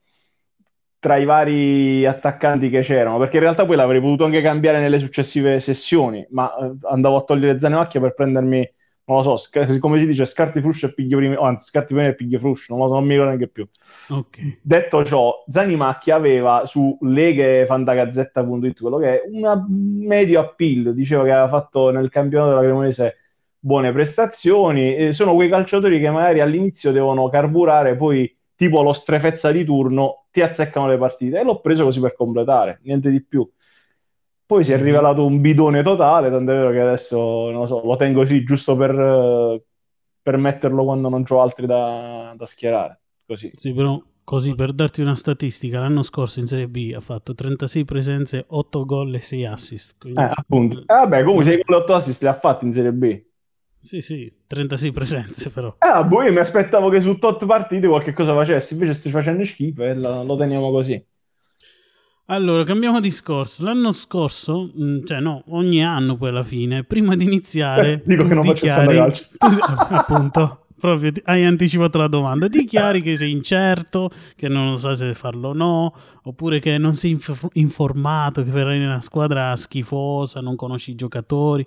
tra 1.04 1.18
i 1.18 1.26
vari 1.26 2.06
attaccanti 2.06 2.70
che 2.70 2.80
c'erano, 2.80 3.18
perché 3.18 3.36
in 3.36 3.42
realtà 3.42 3.66
poi 3.66 3.76
l'avrei 3.76 4.00
potuto 4.00 4.24
anche 4.24 4.40
cambiare 4.40 4.80
nelle 4.80 4.96
successive 4.96 5.60
sessioni, 5.60 6.26
ma 6.30 6.50
eh, 6.56 6.72
andavo 6.88 7.16
a 7.16 7.22
togliere 7.24 7.60
Zanevacchia 7.60 8.00
per 8.00 8.14
prendermi, 8.14 8.66
non 9.04 9.18
lo 9.18 9.22
so, 9.22 9.36
sc- 9.36 9.78
come 9.80 9.98
si 9.98 10.06
dice, 10.06 10.24
scarti 10.24 10.62
fruscio 10.62 10.86
e 10.86 10.94
piglio 10.94 11.18
prima, 11.18 11.38
oh, 11.38 11.44
anzi, 11.44 11.66
scarti 11.66 11.92
prima 11.92 12.08
e 12.08 12.14
piglio 12.14 12.38
fruscio, 12.38 12.74
non, 12.74 12.84
lo 12.84 12.88
so, 12.88 12.94
non 12.94 13.02
mi 13.02 13.10
ricordo 13.10 13.32
neanche 13.32 13.52
più. 13.52 13.68
Okay. 14.08 14.60
Detto 14.62 15.04
ciò, 15.04 15.44
Zanimacchia 15.46 16.14
aveva 16.14 16.64
su 16.64 16.96
leghefantagazzetta.it 17.02 18.80
quello 18.80 18.96
che 18.96 19.20
è 19.20 19.22
una 19.30 19.62
medio 19.68 20.40
appeal, 20.40 20.94
diceva 20.94 21.22
che 21.24 21.32
aveva 21.32 21.48
fatto 21.48 21.90
nel 21.90 22.08
campionato 22.08 22.48
della 22.52 22.62
Cremonese 22.62 23.16
buone 23.58 23.92
prestazioni, 23.92 24.96
e 24.96 25.12
sono 25.12 25.34
quei 25.34 25.50
calciatori 25.50 26.00
che 26.00 26.08
magari 26.08 26.40
all'inizio 26.40 26.92
devono 26.92 27.28
carburare, 27.28 27.94
poi 27.94 28.34
tipo 28.56 28.82
lo 28.82 28.92
strefezza 28.92 29.50
di 29.52 29.64
turno, 29.64 30.26
ti 30.30 30.40
azzeccano 30.40 30.88
le 30.88 30.98
partite. 30.98 31.40
E 31.40 31.44
l'ho 31.44 31.60
preso 31.60 31.84
così 31.84 32.00
per 32.00 32.14
completare, 32.14 32.80
niente 32.82 33.10
di 33.10 33.22
più. 33.22 33.48
Poi 34.46 34.62
si 34.62 34.72
è 34.72 34.76
mm-hmm. 34.76 34.84
rivelato 34.84 35.24
un 35.24 35.40
bidone 35.40 35.82
totale, 35.82 36.30
tant'è 36.30 36.52
vero 36.52 36.70
che 36.70 36.80
adesso 36.80 37.50
non 37.50 37.60
lo, 37.60 37.66
so, 37.66 37.82
lo 37.84 37.96
tengo 37.96 38.20
così 38.20 38.44
giusto 38.44 38.76
per, 38.76 39.62
per 40.20 40.36
metterlo 40.36 40.84
quando 40.84 41.08
non 41.08 41.24
ho 41.26 41.40
altri 41.40 41.66
da, 41.66 42.34
da 42.36 42.46
schierare. 42.46 43.00
Così. 43.26 43.50
Sì, 43.54 43.72
però 43.72 44.00
così 44.22 44.54
per 44.54 44.72
darti 44.72 45.00
una 45.00 45.14
statistica, 45.14 45.80
l'anno 45.80 46.02
scorso 46.02 46.40
in 46.40 46.46
Serie 46.46 46.68
B 46.68 46.92
ha 46.94 47.00
fatto 47.00 47.34
36 47.34 47.84
presenze, 47.84 48.44
8 48.46 48.84
gol 48.84 49.14
e 49.14 49.20
6 49.20 49.46
assist. 49.46 49.96
Quindi... 49.98 50.20
Eh, 50.20 50.30
appunto. 50.34 50.80
Eh, 50.80 50.84
vabbè, 50.86 51.20
comunque 51.20 51.44
6 51.44 51.62
gol 51.64 51.76
e 51.76 51.82
8 51.82 51.94
assist 51.94 52.22
li 52.22 52.28
ha 52.28 52.34
fatti 52.34 52.64
in 52.66 52.72
Serie 52.72 52.92
B. 52.92 53.22
Sì, 53.84 54.00
sì, 54.00 54.32
36 54.46 54.92
presenze 54.92 55.50
però. 55.50 55.74
Ah, 55.76 56.02
boh, 56.02 56.22
io 56.22 56.32
mi 56.32 56.38
aspettavo 56.38 56.88
che 56.88 57.02
su 57.02 57.18
tot 57.18 57.44
partite 57.44 57.86
qualche 57.86 58.14
cosa 58.14 58.32
facessi, 58.32 58.72
invece 58.72 58.94
stai 58.94 59.12
facendo 59.12 59.44
schifo 59.44 59.82
e 59.82 59.94
lo, 59.94 60.24
lo 60.24 60.36
teniamo 60.36 60.70
così. 60.70 61.04
Allora, 62.28 62.64
cambiamo 62.64 62.98
discorso. 62.98 63.62
L'anno 63.62 63.92
scorso, 63.92 64.72
mm, 64.74 65.04
cioè 65.04 65.20
no, 65.20 65.44
ogni 65.48 65.84
anno 65.84 66.16
poi 66.16 66.30
alla 66.30 66.44
fine, 66.44 66.84
prima 66.84 67.14
di 67.14 67.24
iniziare... 67.24 67.92
Eh, 67.92 68.02
dico 68.06 68.24
che 68.24 68.32
non 68.32 68.40
dichiari, 68.40 68.96
faccio 68.96 69.22
il 69.22 69.36
tu, 69.36 69.46
appunto, 69.94 70.64
proprio 70.80 71.12
hai 71.24 71.44
anticipato 71.44 71.98
la 71.98 72.08
domanda. 72.08 72.48
Dichiari 72.48 73.02
che 73.02 73.18
sei 73.18 73.32
incerto, 73.32 74.08
che 74.34 74.48
non 74.48 74.78
sai 74.78 74.96
se 74.96 75.12
farlo 75.12 75.48
o 75.48 75.52
no, 75.52 75.94
oppure 76.22 76.58
che 76.58 76.78
non 76.78 76.94
sei 76.94 77.10
inf- 77.10 77.48
informato, 77.52 78.42
che 78.42 78.50
farai 78.50 78.82
una 78.82 79.02
squadra 79.02 79.54
schifosa, 79.54 80.40
non 80.40 80.56
conosci 80.56 80.92
i 80.92 80.94
giocatori 80.94 81.66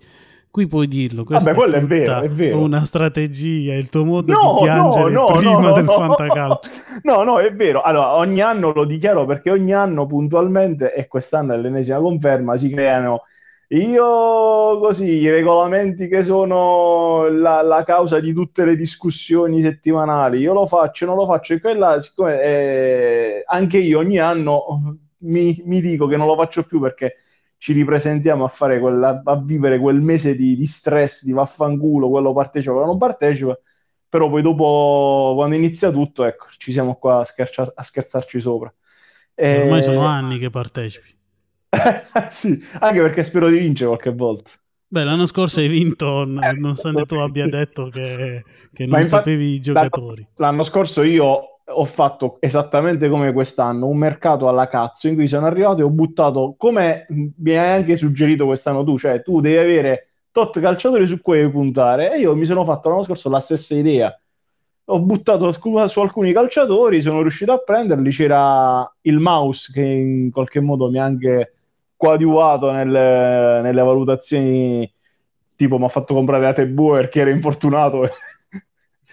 qui 0.57 0.65
puoi 0.65 0.87
dirlo. 0.87 1.23
Vabbè, 1.23 1.53
quello 1.53 1.75
è, 1.75 1.77
è 1.77 1.81
vero, 1.81 2.21
è 2.21 2.29
vero. 2.29 2.59
Una 2.59 2.83
strategia, 2.83 3.75
il 3.75 3.89
tuo 3.89 4.03
modo 4.03 4.33
no, 4.33 4.55
di 4.57 4.63
piangere 4.63 5.11
no, 5.11 5.27
no, 5.27 5.37
prima 5.37 5.71
del 5.71 5.85
fantacalcio. 5.85 6.69
No, 7.03 7.21
no, 7.21 7.37
è 7.37 7.53
vero. 7.53 7.83
Allora, 7.83 8.15
ogni 8.15 8.41
anno 8.41 8.73
lo 8.73 8.83
dichiaro 8.83 9.25
perché 9.25 9.51
ogni 9.51 9.71
anno 9.71 10.07
puntualmente, 10.07 10.93
e 10.95 11.05
quest'anno 11.05 11.53
è 11.53 11.57
l'ennesima 11.57 11.99
conferma, 11.99 12.57
si 12.57 12.71
creano 12.71 13.21
io 13.69 14.79
così, 14.79 15.17
i 15.17 15.29
regolamenti 15.29 16.07
che 16.07 16.23
sono 16.23 17.27
la, 17.27 17.61
la, 17.61 17.83
causa 17.83 18.19
di 18.19 18.33
tutte 18.33 18.65
le 18.65 18.75
discussioni 18.75 19.61
settimanali, 19.61 20.39
io 20.39 20.53
lo 20.53 20.65
faccio, 20.65 21.05
non 21.05 21.17
lo 21.17 21.27
faccio, 21.27 21.53
e 21.53 21.59
quella, 21.59 21.99
siccome 21.99 22.41
eh, 22.41 23.43
anche 23.45 23.77
io 23.77 23.99
ogni 23.99 24.17
anno 24.17 24.97
mi, 25.19 25.61
mi 25.65 25.81
dico 25.81 26.07
che 26.07 26.17
non 26.17 26.25
lo 26.25 26.35
faccio 26.35 26.63
più 26.63 26.79
perché 26.79 27.17
ci 27.57 27.73
ripresentiamo 27.73 28.43
a, 28.43 28.47
fare 28.47 28.79
quella, 28.79 29.21
a 29.23 29.41
vivere 29.41 29.79
quel 29.79 30.01
mese 30.01 30.35
di, 30.35 30.55
di, 30.55 30.65
stress, 30.65 31.23
di 31.23 31.31
vaffanculo, 31.31 32.09
quello 32.09 32.33
partecipa, 32.33 32.71
quello 32.73 32.87
non 32.87 32.97
partecipa, 32.97 33.59
però 34.07 34.29
poi 34.29 34.41
dopo, 34.41 35.33
quando 35.35 35.55
inizia 35.55 35.91
tutto, 35.91 36.23
ecco, 36.23 36.47
ci 36.57 36.71
siamo 36.71 36.95
qua 36.95 37.19
a, 37.19 37.23
scherza, 37.23 37.71
a 37.73 37.83
scherzarci 37.83 38.39
sopra. 38.39 38.73
E... 39.33 39.61
Ormai 39.61 39.83
sono 39.83 40.05
anni 40.05 40.37
che 40.37 40.49
partecipi. 40.49 41.15
sì, 42.29 42.63
anche 42.79 43.01
perché 43.01 43.23
spero 43.23 43.49
di 43.49 43.57
vincere 43.57 43.89
qualche 43.89 44.13
volta. 44.13 44.51
Beh, 44.89 45.03
l'anno 45.03 45.25
scorso 45.25 45.59
hai 45.59 45.67
vinto, 45.67 46.23
nonostante 46.23 47.03
tu 47.03 47.15
abbia 47.15 47.47
detto 47.49 47.89
che, 47.89 48.43
che 48.71 48.85
non 48.85 48.99
infatti, 48.99 49.05
sapevi 49.05 49.53
i 49.53 49.59
giocatori. 49.59 50.25
L'anno 50.35 50.63
scorso 50.63 51.03
io 51.03 51.56
ho 51.69 51.85
fatto 51.85 52.37
esattamente 52.39 53.09
come 53.09 53.33
quest'anno 53.33 53.87
un 53.87 53.97
mercato 53.97 54.47
alla 54.47 54.67
cazzo 54.67 55.07
in 55.07 55.15
cui 55.15 55.27
sono 55.27 55.45
arrivato 55.45 55.81
e 55.81 55.83
ho 55.83 55.89
buttato 55.89 56.55
come 56.57 57.05
mi 57.09 57.57
hai 57.57 57.79
anche 57.79 57.97
suggerito 57.97 58.45
quest'anno 58.45 58.83
tu, 58.83 58.97
cioè 58.97 59.21
tu 59.21 59.41
devi 59.41 59.57
avere 59.57 60.07
tot 60.37 60.59
calciatori 60.59 61.07
su 61.07 61.19
cui 61.19 61.37
devi 61.37 61.49
puntare 61.49 62.13
e 62.13 62.19
io 62.19 62.35
mi 62.35 62.45
sono 62.45 62.63
fatto 62.63 62.89
l'anno 62.89 63.01
scorso 63.01 63.27
la 63.27 63.39
stessa 63.39 63.73
idea. 63.73 64.15
Ho 64.89 64.99
buttato 64.99 65.51
su 65.51 65.99
alcuni 65.99 66.31
calciatori, 66.31 67.01
sono 67.01 67.21
riuscito 67.21 67.51
a 67.51 67.57
prenderli. 67.57 68.11
C'era 68.11 68.89
il 69.01 69.19
mouse 69.19 69.71
che 69.73 69.81
in 69.81 70.29
qualche 70.31 70.59
modo 70.59 70.91
mi 70.91 70.99
ha 70.99 71.03
anche 71.03 71.53
coadiuvato 71.97 72.71
nelle, 72.71 73.61
nelle 73.61 73.81
valutazioni. 73.81 74.89
Tipo, 75.55 75.79
mi 75.79 75.85
ha 75.85 75.89
fatto 75.89 76.13
comprare 76.13 76.43
la 76.43 76.53
Tebuer 76.53 77.09
che 77.09 77.21
era 77.21 77.31
infortunato. 77.31 78.07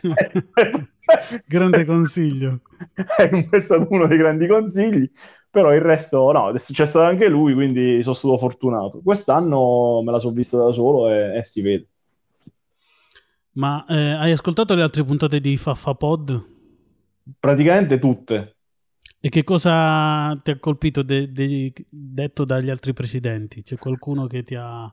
Grande 1.46 1.84
consiglio. 1.84 2.60
è 3.50 3.58
stato 3.60 3.86
uno 3.90 4.06
dei 4.06 4.18
grandi 4.18 4.46
consigli, 4.46 5.10
però 5.50 5.74
il 5.74 5.80
resto 5.80 6.30
no, 6.32 6.52
c'è 6.52 6.86
stato 6.86 7.06
anche 7.06 7.28
lui, 7.28 7.54
quindi 7.54 8.02
sono 8.02 8.14
stato 8.14 8.38
fortunato. 8.38 9.00
Quest'anno 9.02 10.02
me 10.04 10.12
la 10.12 10.18
sono 10.18 10.34
vista 10.34 10.56
da 10.58 10.72
solo 10.72 11.10
e, 11.10 11.38
e 11.38 11.44
si 11.44 11.62
vede. 11.62 11.88
Ma 13.52 13.84
eh, 13.86 13.94
hai 13.94 14.32
ascoltato 14.32 14.74
le 14.74 14.82
altre 14.82 15.04
puntate 15.04 15.40
di 15.40 15.56
Faffa 15.56 15.94
Pod? 15.94 16.44
Praticamente 17.38 17.98
tutte. 17.98 18.56
E 19.20 19.28
che 19.28 19.44
cosa 19.44 20.38
ti 20.42 20.50
ha 20.50 20.58
colpito 20.58 21.02
de- 21.02 21.32
de- 21.32 21.72
detto 21.88 22.44
dagli 22.44 22.68
altri 22.68 22.92
presidenti? 22.92 23.62
C'è 23.62 23.76
qualcuno 23.76 24.26
che 24.26 24.42
ti 24.42 24.54
ha 24.54 24.92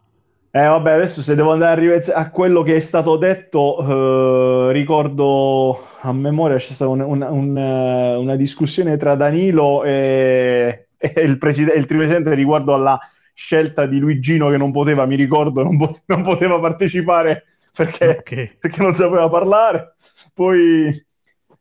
Eh 0.54 0.66
vabbè, 0.66 0.92
adesso 0.92 1.22
se 1.22 1.34
devo 1.34 1.54
andare 1.54 1.72
a, 1.72 1.76
rivezz- 1.76 2.14
a 2.14 2.30
quello 2.30 2.62
che 2.62 2.76
è 2.76 2.80
stato 2.80 3.16
detto, 3.16 4.68
eh, 4.70 4.74
ricordo 4.74 5.88
a 6.02 6.12
memoria 6.12 6.58
c'è 6.58 6.74
stata 6.74 6.92
un, 6.92 7.00
un, 7.00 7.22
un, 7.22 7.58
eh, 7.58 8.16
una 8.16 8.36
discussione 8.36 8.98
tra 8.98 9.16
Danilo 9.16 9.86
e, 9.86 10.88
e 10.98 11.22
il, 11.22 11.38
preside- 11.38 11.72
il 11.72 11.86
presidente 11.86 12.34
riguardo 12.34 12.74
alla 12.74 13.00
scelta 13.34 13.86
di 13.86 13.98
Luigino 13.98 14.50
che 14.50 14.58
non 14.58 14.74
poteva, 14.74 15.06
mi 15.06 15.16
ricordo, 15.16 15.64
non, 15.64 15.78
pot- 15.78 16.04
non 16.08 16.22
poteva 16.22 16.60
partecipare 16.60 17.46
perché, 17.74 18.08
okay. 18.20 18.58
perché, 18.60 18.82
non 18.82 18.94
sapeva 18.94 19.30
parlare. 19.30 19.96
Poi 20.34 20.92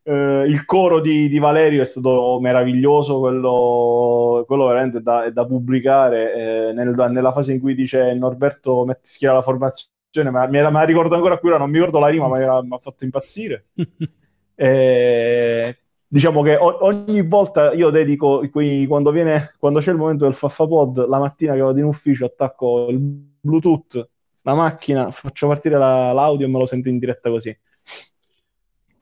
eh, 0.03 0.45
il 0.47 0.65
coro 0.65 1.01
di, 1.01 1.29
di, 1.29 1.39
Valerio 1.39 1.83
è 1.83 1.85
stato 1.85 2.39
meraviglioso, 2.41 3.19
quello, 3.19 4.45
quello 4.47 4.67
veramente 4.67 5.01
da, 5.03 5.25
è 5.25 5.33
da 5.33 5.45
pubblicare 5.47 6.69
eh, 6.69 6.73
nel, 6.73 6.95
nella 7.11 7.33
fase 7.33 7.53
in 7.53 7.61
cui 7.61 7.75
dice 7.75 8.15
Norberto 8.15 8.85
metti 8.85 9.09
schiera 9.09 9.35
la 9.35 9.43
formazione, 9.43 10.31
ma 10.31 10.47
me 10.47 10.61
la 10.61 10.83
ricordo 10.83 11.15
ancora 11.15 11.39
qui, 11.39 11.51
non 11.51 11.69
mi 11.69 11.77
ricordo 11.77 11.99
la 11.99 12.09
rima, 12.09 12.29
ma 12.29 12.63
mi 12.63 12.75
ha 12.75 12.79
fatto 12.79 13.05
impazzire. 13.05 13.67
e, 14.55 15.77
diciamo 16.07 16.43
che 16.43 16.57
o- 16.57 16.85
ogni 16.85 17.23
volta 17.23 17.73
io 17.73 17.91
dedico 17.91 18.43
qui, 18.51 18.87
quando, 18.87 19.11
viene, 19.11 19.55
quando 19.59 19.81
c'è 19.81 19.91
il 19.93 19.97
momento 19.97 20.25
del 20.25 20.35
faffapod, 20.35 21.07
la 21.09 21.19
mattina 21.19 21.55
che 21.55 21.61
vado 21.61 21.79
in 21.79 21.85
ufficio 21.85 22.25
attacco 22.25 22.89
il 22.89 22.99
Bluetooth, 22.99 24.09
la 24.43 24.55
macchina, 24.55 25.11
faccio 25.13 25.47
partire 25.47 25.79
la, 25.79 26.13
l'audio 26.13 26.47
e 26.47 26.49
me 26.51 26.59
lo 26.59 26.67
sento 26.67 26.89
in 26.89 26.99
diretta 26.99 27.31
così. 27.31 27.57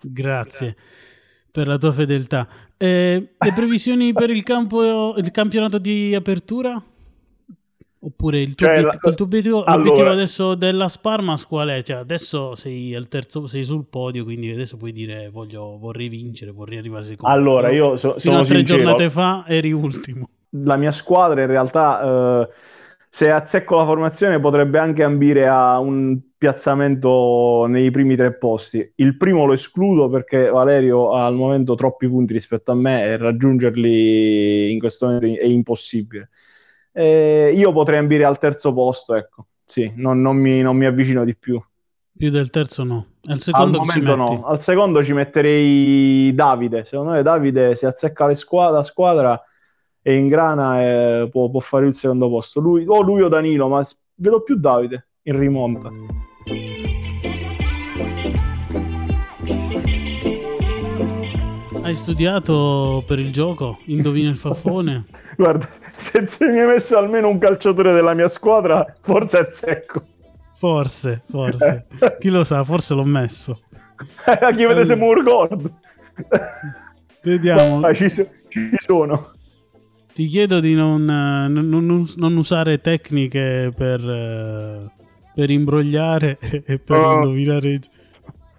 Grazie 0.00 0.76
per 1.50 1.66
la 1.66 1.78
tua 1.78 1.92
fedeltà. 1.92 2.46
Eh, 2.76 3.34
le 3.36 3.52
previsioni 3.52 4.12
per 4.12 4.30
il, 4.30 4.42
campo, 4.44 5.16
il 5.16 5.30
campionato 5.30 5.78
di 5.78 6.14
apertura? 6.14 6.80
Oppure 8.00 8.40
il 8.40 8.54
tuo, 8.54 8.66
cioè, 8.66 8.78
obiet- 8.78 9.02
la... 9.02 9.10
il 9.10 9.16
tuo 9.16 9.24
obiettivo, 9.24 9.64
allora... 9.64 10.12
adesso 10.12 10.54
della 10.54 10.86
Sparmas 10.86 11.44
qual 11.44 11.68
è? 11.70 11.82
Cioè, 11.82 11.96
adesso 11.96 12.54
sei 12.54 12.94
al 12.94 13.08
terzo, 13.08 13.48
sei 13.48 13.64
sul 13.64 13.86
podio, 13.90 14.22
quindi 14.22 14.52
adesso 14.52 14.76
puoi 14.76 14.92
dire 14.92 15.30
voglio, 15.30 15.76
vorrei 15.78 16.08
vincere, 16.08 16.52
vorrei 16.52 16.78
arrivare 16.78 17.02
secondo. 17.02 17.34
Allora, 17.34 17.70
io 17.70 17.96
so, 17.96 18.10
Fino 18.18 18.34
sono 18.34 18.38
a 18.38 18.44
tre 18.44 18.58
sincero. 18.58 18.78
giornate 18.78 19.10
fa 19.10 19.44
eri 19.48 19.72
ultimo. 19.72 20.28
La 20.50 20.76
mia 20.76 20.92
squadra 20.92 21.40
in 21.40 21.48
realtà, 21.48 22.00
eh, 22.00 22.48
se 23.10 23.30
azzecco 23.30 23.76
la 23.76 23.84
formazione, 23.84 24.38
potrebbe 24.38 24.78
anche 24.78 25.02
ambire 25.02 25.48
a 25.48 25.78
un 25.78 26.18
piazzamento 26.36 27.66
nei 27.66 27.90
primi 27.90 28.16
tre 28.16 28.34
posti. 28.34 28.92
Il 28.96 29.16
primo 29.16 29.44
lo 29.44 29.54
escludo 29.54 30.08
perché 30.08 30.48
Valerio 30.50 31.14
ha 31.14 31.26
al 31.26 31.34
momento 31.34 31.74
troppi 31.74 32.08
punti 32.08 32.32
rispetto 32.32 32.70
a 32.70 32.74
me 32.74 33.02
e 33.04 33.16
raggiungerli 33.16 34.70
in 34.70 34.78
questo 34.78 35.06
momento 35.06 35.40
è 35.40 35.46
impossibile. 35.46 36.30
Eh, 36.92 37.52
io 37.56 37.72
potrei 37.72 37.98
ambire 37.98 38.24
al 38.24 38.38
terzo 38.38 38.72
posto, 38.72 39.14
ecco. 39.14 39.46
Sì, 39.64 39.92
non, 39.96 40.20
non, 40.20 40.36
mi, 40.36 40.60
non 40.62 40.76
mi, 40.76 40.86
avvicino 40.86 41.24
di 41.24 41.36
più. 41.36 41.62
Più 42.16 42.30
del 42.30 42.50
terzo 42.50 42.84
no. 42.84 43.06
Al 43.26 43.38
secondo 43.38 43.80
al 43.80 44.02
no. 44.02 44.46
Al 44.46 44.60
secondo 44.60 45.04
ci 45.04 45.12
metterei 45.12 46.34
Davide. 46.34 46.84
Secondo 46.84 47.12
me 47.12 47.22
Davide 47.22 47.76
si 47.76 47.84
azzecca 47.84 48.26
le 48.26 48.34
squadra, 48.34 48.78
la 48.78 48.84
squadra 48.84 49.42
e 50.08 50.16
ingrana 50.16 50.80
e 50.80 51.28
può, 51.30 51.50
può 51.50 51.60
fare 51.60 51.86
il 51.86 51.94
secondo 51.94 52.30
posto. 52.30 52.60
Lui, 52.60 52.82
o 52.86 53.02
lui 53.02 53.20
o 53.20 53.28
Danilo, 53.28 53.68
ma 53.68 53.86
vedo 54.14 54.42
più 54.42 54.56
Davide 54.56 55.08
in 55.24 55.38
rimonta. 55.38 55.90
Hai 61.82 61.94
studiato 61.94 63.04
per 63.06 63.18
il 63.18 63.30
gioco? 63.30 63.80
Indovina 63.84 64.30
il 64.30 64.38
fafone? 64.38 65.04
Guarda, 65.36 65.68
se, 65.94 66.26
se 66.26 66.50
mi 66.50 66.58
hai 66.58 66.66
messo 66.66 66.96
almeno 66.96 67.28
un 67.28 67.36
calciatore 67.36 67.92
della 67.92 68.14
mia 68.14 68.28
squadra, 68.28 68.86
forse 69.02 69.46
è 69.46 69.50
secco. 69.50 70.02
Forse, 70.54 71.20
forse. 71.28 71.86
Chi 72.18 72.30
lo 72.30 72.44
sa, 72.44 72.64
forse 72.64 72.94
l'ho 72.94 73.04
messo. 73.04 73.60
A 74.24 74.52
chi 74.52 74.64
vede 74.64 74.86
se 74.86 74.96
mi 74.96 75.12
ricordo. 75.12 75.70
Vediamo. 77.20 77.86
Ah, 77.86 77.92
ci, 77.92 78.08
ci, 78.08 78.26
sono. 78.78 79.32
Ti 80.18 80.26
chiedo 80.26 80.58
di 80.58 80.74
non, 80.74 81.04
non, 81.04 82.06
non 82.16 82.36
usare 82.36 82.80
tecniche 82.80 83.72
per, 83.72 84.90
per 85.32 85.48
imbrogliare 85.48 86.38
e 86.66 86.80
per 86.80 86.98
oh. 86.98 87.14
indovinare 87.14 87.80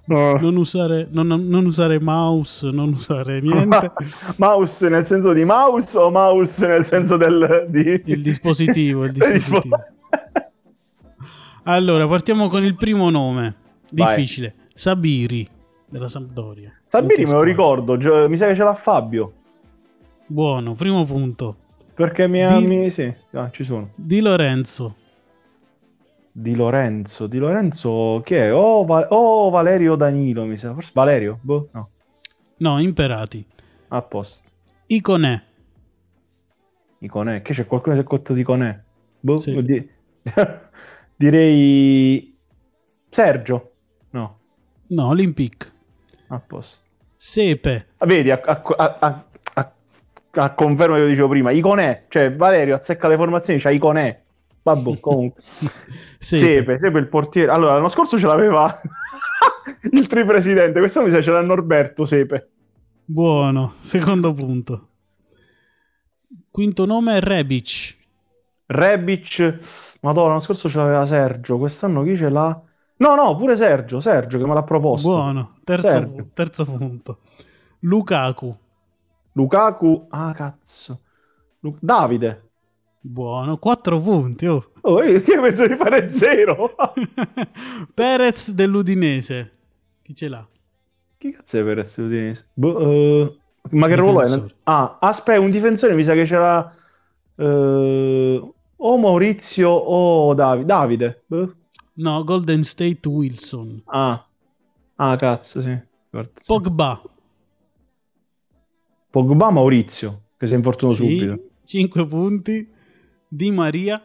No. 0.05 0.37
Non, 0.37 0.55
usare, 0.55 1.09
non, 1.11 1.27
non, 1.27 1.65
usare, 1.65 1.99
mouse, 1.99 2.71
non 2.71 2.93
usare 2.93 3.41
niente. 3.41 3.91
mouse 4.39 4.87
nel 4.87 5.03
senso 5.03 5.33
di 5.33 5.43
mouse 5.43 5.97
o 5.97 6.09
mouse 6.09 6.65
nel 6.65 6.85
senso 6.85 7.17
del... 7.17 7.65
Di... 7.67 8.03
Il 8.05 8.21
dispositivo, 8.21 9.03
il 9.03 9.11
dispositivo. 9.19 9.83
allora, 11.63 12.07
partiamo 12.07 12.47
con 12.47 12.63
il 12.63 12.75
primo 12.75 13.09
nome. 13.09 13.55
Difficile. 13.91 14.53
Vai. 14.55 14.67
Sabiri, 14.73 15.47
della 15.89 16.07
Sampdoria. 16.07 16.71
Sabiri 16.87 17.25
me 17.25 17.33
lo 17.33 17.43
ricordo, 17.43 17.97
mi 18.29 18.37
sa 18.37 18.47
che 18.47 18.55
ce 18.55 18.63
l'ha 18.63 18.73
Fabio. 18.73 19.33
Buono, 20.31 20.75
primo 20.75 21.05
punto. 21.05 21.55
Perché 21.95 22.27
mi 22.27 22.43
ha... 22.43 22.59
Di... 22.59 22.91
Sì, 22.91 23.11
ah, 23.31 23.49
ci 23.49 23.63
sono. 23.63 23.93
Di 23.95 24.19
Lorenzo. 24.19 24.95
Di 26.31 26.55
Lorenzo, 26.55 27.25
Di 27.25 27.39
Lorenzo 27.39 28.21
chi 28.23 28.35
è? 28.35 28.53
Oh, 28.53 28.85
Va- 28.85 29.07
oh, 29.09 29.49
Valerio 29.49 29.95
Danilo, 29.95 30.45
mi 30.45 30.55
sa. 30.55 30.71
Forse 30.75 30.91
Valerio? 30.93 31.39
Boh, 31.41 31.69
no. 31.73 31.89
No, 32.57 32.79
Imperati. 32.79 33.43
A 33.87 34.03
posto. 34.03 34.47
Iconè. 34.85 35.43
Iconè, 36.99 37.41
che 37.41 37.53
c'è 37.53 37.65
qualcuno 37.65 37.95
che 37.95 38.01
si 38.01 38.05
è 38.05 38.09
cotto 38.09 38.33
di 38.33 38.41
Iconè? 38.41 38.83
Boh, 39.19 39.37
sì, 39.37 39.55
di- 39.63 39.89
direi 41.15 42.37
Sergio. 43.09 43.71
No. 44.11 44.39
No, 44.89 45.07
Olympic. 45.07 45.73
A 46.27 46.39
posto. 46.39 46.85
Sepe. 47.15 47.87
Ah, 47.97 48.05
vedi, 48.05 48.29
a, 48.29 48.39
a, 48.41 48.97
a, 48.99 49.25
a, 50.31 50.53
conferma 50.53 50.95
che 50.95 51.01
io 51.01 51.07
dicevo 51.07 51.27
prima, 51.27 51.51
Iconè, 51.51 52.05
cioè 52.07 52.33
Valerio 52.35 52.75
azzecca 52.75 53.07
le 53.07 53.15
formazioni, 53.15 53.59
c'ha 53.59 53.71
Iconè. 53.71 54.21
Vabbè, 54.61 54.99
comunque. 55.01 55.41
Sepe. 56.17 56.45
Sepe, 56.45 56.77
Sepe 56.77 56.99
il 56.99 57.07
portiere. 57.07 57.51
Allora, 57.51 57.73
l'anno 57.73 57.89
scorso 57.89 58.19
ce 58.19 58.25
l'aveva 58.25 58.81
il 59.91 60.07
tripresidente, 60.07 60.79
quest'anno 60.79 61.07
mi 61.07 61.11
sa 61.11 61.21
ce 61.21 61.31
l'ha 61.31 61.41
Norberto 61.41 62.05
Sepe. 62.05 62.49
Buono, 63.05 63.73
secondo 63.79 64.33
punto. 64.33 64.87
Quinto 66.51 66.85
nome 66.85 67.17
è 67.17 67.19
Rebic. 67.19 67.97
Rebic, 68.67 69.97
madonna, 70.01 70.27
l'anno 70.27 70.39
scorso 70.41 70.69
ce 70.69 70.77
l'aveva 70.77 71.05
Sergio, 71.05 71.57
quest'anno 71.57 72.03
chi 72.03 72.15
ce 72.15 72.29
l'ha? 72.29 72.61
No, 72.97 73.15
no, 73.15 73.35
pure 73.35 73.55
Sergio, 73.55 73.99
Sergio 73.99 74.37
che 74.37 74.45
me 74.45 74.53
l'ha 74.53 74.63
proposto. 74.63 75.07
Buono, 75.07 75.55
terzo, 75.63 76.27
terzo 76.33 76.65
punto. 76.65 77.19
Lukaku. 77.79 78.57
Lukaku, 79.33 80.07
ah 80.09 80.33
cazzo. 80.33 80.99
Lu- 81.59 81.77
Davide. 81.79 82.43
Buono, 83.01 83.57
4 83.57 83.99
punti. 84.01 84.45
Oh. 84.45 84.71
oh 84.81 85.03
io 85.03 85.21
penso 85.21 85.67
di 85.67 85.75
fare 85.75 86.11
0. 86.11 86.75
Perez 87.93 88.51
dell'Udinese. 88.51 89.51
Chi 90.01 90.15
ce 90.15 90.27
l'ha? 90.27 90.45
Chi 91.17 91.31
cazzo 91.31 91.59
è 91.59 91.63
Perez 91.63 91.95
dell'Udinese? 91.95 92.47
Boh, 92.53 92.77
uh, 92.77 93.37
ma 93.71 93.87
che 93.87 93.95
ruolo 93.95 94.21
è? 94.21 94.53
Ah, 94.63 94.97
aspetta, 94.99 95.39
un 95.39 95.49
difensore 95.49 95.93
mi 95.93 96.03
sa 96.03 96.13
che 96.13 96.25
c'era 96.25 96.73
uh, 97.35 98.53
o 98.75 98.97
Maurizio 98.97 99.69
o 99.69 100.33
Dav- 100.33 100.63
Davide. 100.63 101.23
Boh. 101.27 101.53
No, 101.93 102.23
Golden 102.23 102.63
State 102.63 103.07
Wilson. 103.07 103.81
Ah, 103.85 104.25
ah 104.95 105.15
cazzo, 105.15 105.61
sì. 105.61 105.77
Guarda, 106.09 106.31
Pogba. 106.45 107.01
Pogba 109.11 109.49
Maurizio, 109.49 110.21
che 110.37 110.45
si 110.45 110.53
è 110.53 110.55
infortunato 110.55 111.03
sì, 111.03 111.17
subito. 111.17 111.43
5 111.63 112.07
punti. 112.07 112.69
Di 113.27 113.51
Maria. 113.51 114.03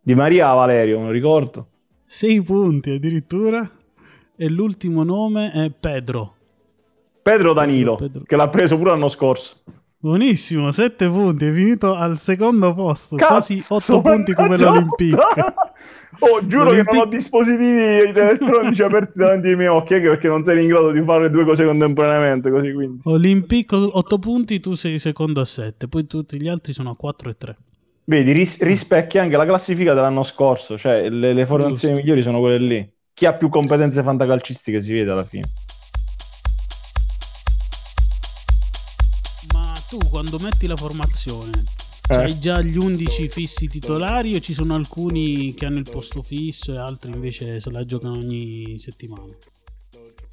Di 0.00 0.14
Maria 0.14 0.52
Valerio, 0.52 1.02
lo 1.02 1.10
ricordo. 1.10 1.68
6 2.06 2.42
punti 2.42 2.90
addirittura. 2.90 3.68
E 4.36 4.48
l'ultimo 4.48 5.04
nome 5.04 5.52
è 5.52 5.70
Pedro. 5.70 6.34
Pedro 7.22 7.52
Danilo, 7.52 7.94
Pedro, 7.94 8.06
Pedro. 8.06 8.22
che 8.26 8.36
l'ha 8.36 8.48
preso 8.48 8.76
pure 8.76 8.90
l'anno 8.90 9.08
scorso. 9.08 9.56
Buonissimo, 9.98 10.70
7 10.70 11.08
punti, 11.08 11.46
è 11.46 11.52
finito 11.52 11.94
al 11.94 12.18
secondo 12.18 12.74
posto, 12.74 13.16
Cazzo, 13.16 13.30
quasi 13.30 13.64
8 13.66 14.00
punti 14.00 14.34
come 14.34 14.58
l'Olympique. 14.58 15.22
Oh, 16.20 16.46
giuro 16.46 16.70
Olympic... 16.70 16.90
che 16.90 16.96
non 16.96 17.06
ho 17.06 17.08
dispositivi 17.08 17.82
elettronici 17.82 18.82
aperti 18.82 19.12
davanti 19.16 19.48
ai 19.48 19.56
miei 19.56 19.68
occhi, 19.68 19.94
anche 19.94 20.08
perché 20.08 20.28
non 20.28 20.44
sei 20.44 20.62
in 20.62 20.68
grado 20.68 20.92
di 20.92 21.02
fare 21.02 21.30
due 21.30 21.44
cose 21.44 21.64
contemporaneamente, 21.64 22.50
così 22.50 22.72
quindi. 22.72 23.00
Olympique 23.04 23.76
8 23.76 24.18
punti, 24.18 24.60
tu 24.60 24.74
sei 24.74 24.98
secondo 24.98 25.40
a 25.40 25.44
7, 25.44 25.88
poi 25.88 26.06
tutti 26.06 26.40
gli 26.40 26.48
altri 26.48 26.72
sono 26.72 26.90
a 26.90 26.96
4 26.96 27.30
e 27.30 27.36
3. 27.36 27.56
Vedi, 28.06 28.32
ris- 28.32 28.62
rispecchia 28.62 29.22
anche 29.22 29.36
la 29.36 29.46
classifica 29.46 29.94
dell'anno 29.94 30.22
scorso, 30.22 30.76
cioè 30.78 31.08
le, 31.08 31.32
le 31.32 31.46
formazioni 31.46 31.94
migliori 31.94 32.22
sono 32.22 32.38
quelle 32.38 32.58
lì. 32.58 32.92
Chi 33.12 33.26
ha 33.26 33.32
più 33.32 33.48
competenze 33.48 34.02
fantacalcistiche 34.02 34.80
si 34.80 34.92
vede 34.92 35.10
alla 35.10 35.24
fine. 35.24 35.44
Ma 39.52 39.72
tu 39.88 39.98
quando 40.10 40.38
metti 40.38 40.66
la 40.66 40.76
formazione 40.76 41.50
C'hai 42.06 42.32
eh. 42.32 42.38
già 42.38 42.60
gli 42.60 42.76
11 42.76 43.28
fissi 43.28 43.66
titolari 43.66 44.34
o 44.34 44.40
ci 44.40 44.52
sono 44.52 44.74
alcuni 44.74 45.54
che 45.54 45.64
hanno 45.64 45.78
il 45.78 45.88
posto 45.90 46.20
fisso 46.20 46.74
e 46.74 46.78
altri 46.78 47.12
invece 47.12 47.60
se 47.60 47.70
la 47.70 47.84
giocano 47.84 48.18
ogni 48.18 48.78
settimana? 48.78 49.32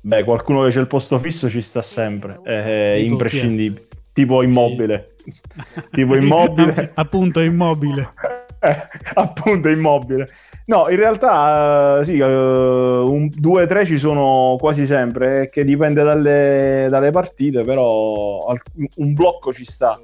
Beh, 0.02 0.24
qualcuno 0.26 0.64
che 0.64 0.72
c'è 0.72 0.80
il 0.80 0.88
posto 0.88 1.18
fisso 1.18 1.50
ci 1.50 1.62
sta 1.62 1.82
sempre, 1.82 2.42
è 2.44 2.96
tipo 2.98 3.12
imprescindibile. 3.14 3.88
Tipo 4.12 4.44
immobile. 4.44 5.14
tipo 5.92 6.16
immobile. 6.16 6.92
appunto, 6.96 7.40
immobile. 7.40 8.10
eh, 8.60 8.88
appunto, 9.14 9.70
immobile. 9.70 10.28
No, 10.66 10.90
in 10.90 10.98
realtà 10.98 12.04
sì, 12.04 12.20
un 12.20 13.30
2-3 13.30 13.86
ci 13.86 13.98
sono 13.98 14.58
quasi 14.60 14.86
sempre, 14.86 15.44
eh, 15.44 15.50
che 15.50 15.64
dipende 15.64 16.04
dalle, 16.04 16.88
dalle 16.90 17.12
partite, 17.12 17.62
però 17.62 18.54
un 18.96 19.14
blocco 19.14 19.54
ci 19.54 19.64
sta. 19.64 19.98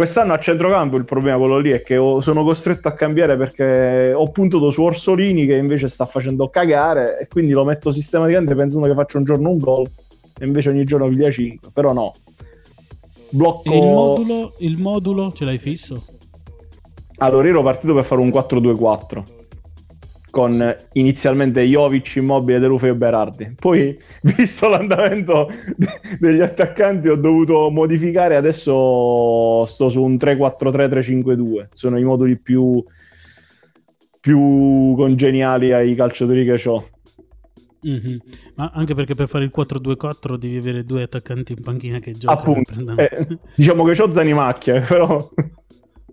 Quest'anno 0.00 0.32
a 0.32 0.38
centrocampo 0.38 0.96
il 0.96 1.04
problema 1.04 1.36
quello 1.36 1.58
lì 1.58 1.72
è 1.72 1.82
che 1.82 1.96
sono 1.96 2.42
costretto 2.42 2.88
a 2.88 2.92
cambiare 2.92 3.36
perché 3.36 4.14
ho 4.14 4.30
puntato 4.30 4.70
su 4.70 4.80
Orsolini 4.80 5.44
che 5.44 5.56
invece 5.56 5.88
sta 5.88 6.06
facendo 6.06 6.48
cagare 6.48 7.18
e 7.18 7.28
quindi 7.28 7.52
lo 7.52 7.66
metto 7.66 7.92
sistematicamente 7.92 8.54
pensando 8.54 8.86
che 8.86 8.94
faccia 8.94 9.18
un 9.18 9.24
giorno 9.24 9.50
un 9.50 9.58
gol 9.58 9.86
e 10.38 10.46
invece 10.46 10.70
ogni 10.70 10.84
giorno 10.84 11.06
piglia 11.06 11.30
5, 11.30 11.68
però 11.74 11.92
no. 11.92 12.12
Blocco... 13.28 13.74
il 13.74 13.82
modulo, 13.82 14.54
il 14.60 14.78
modulo 14.78 15.32
ce 15.32 15.44
l'hai 15.44 15.58
fisso? 15.58 16.02
Allora 17.18 17.44
io 17.44 17.52
ero 17.52 17.62
partito 17.62 17.92
per 17.92 18.04
fare 18.04 18.22
un 18.22 18.28
4-2-4 18.28 19.22
con 20.30 20.74
inizialmente 20.92 21.62
Jovic, 21.62 22.16
Immobile, 22.16 22.58
De 22.58 22.66
Rufio 22.66 22.92
e 22.92 22.94
Berardi. 22.94 23.54
Poi, 23.58 23.98
visto 24.22 24.68
l'andamento 24.68 25.48
degli 26.18 26.40
attaccanti, 26.40 27.08
ho 27.08 27.16
dovuto 27.16 27.70
modificare. 27.70 28.36
Adesso 28.36 29.64
sto 29.66 29.88
su 29.88 30.02
un 30.02 30.14
3-4-3-3-5-2. 30.14 31.68
Sono 31.72 31.98
i 31.98 32.04
moduli 32.04 32.38
più, 32.38 32.82
più 34.20 34.94
congeniali 34.96 35.72
ai 35.72 35.94
calciatori 35.94 36.44
che 36.44 36.68
ho. 36.68 36.88
Mm-hmm. 37.86 38.16
Ma 38.56 38.70
anche 38.74 38.94
perché 38.94 39.14
per 39.14 39.28
fare 39.28 39.44
il 39.44 39.52
4-2-4 39.54 40.34
devi 40.34 40.56
avere 40.56 40.84
due 40.84 41.02
attaccanti 41.02 41.52
in 41.52 41.62
panchina 41.62 41.98
che 41.98 42.12
giocano. 42.12 42.40
Appunto, 42.40 42.96
eh, 42.96 43.38
diciamo 43.54 43.84
che 43.84 44.02
ho 44.02 44.10
Zanimacchia, 44.10 44.80
però... 44.80 45.30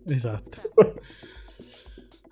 Esatto. 0.08 0.58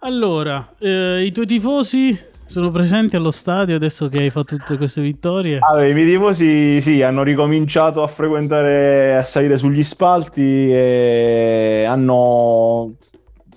Allora, 0.05 0.75
eh, 0.77 1.23
i 1.25 1.31
tuoi 1.31 1.47
tifosi 1.47 2.15
sono 2.45 2.69
presenti 2.69 3.15
allo 3.15 3.31
stadio 3.31 3.75
adesso 3.75 4.07
che 4.07 4.19
hai 4.19 4.29
fatto 4.29 4.55
tutte 4.55 4.77
queste 4.77 5.01
vittorie? 5.01 5.57
Allora, 5.59 5.87
i 5.87 5.95
miei 5.95 6.05
tifosi 6.05 6.79
sì, 6.79 7.01
hanno 7.01 7.23
ricominciato 7.23 8.03
a 8.03 8.07
frequentare, 8.07 9.17
a 9.17 9.23
salire 9.23 9.57
sugli 9.57 9.81
spalti 9.81 10.71
e 10.71 11.85
hanno, 11.89 12.93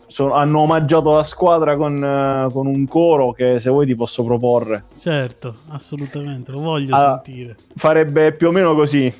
so, 0.06 0.32
hanno 0.32 0.60
omaggiato 0.60 1.12
la 1.12 1.22
squadra 1.22 1.76
con, 1.76 2.48
con, 2.50 2.66
un 2.66 2.88
coro 2.88 3.32
che 3.32 3.60
se 3.60 3.68
vuoi 3.68 3.84
ti 3.84 3.94
posso 3.94 4.24
proporre. 4.24 4.84
Certo, 4.96 5.54
assolutamente, 5.68 6.50
lo 6.50 6.60
voglio 6.60 6.94
allora, 6.94 7.20
sentire. 7.22 7.56
Farebbe 7.76 8.32
più 8.32 8.48
o 8.48 8.52
meno 8.52 8.74
così. 8.74 9.12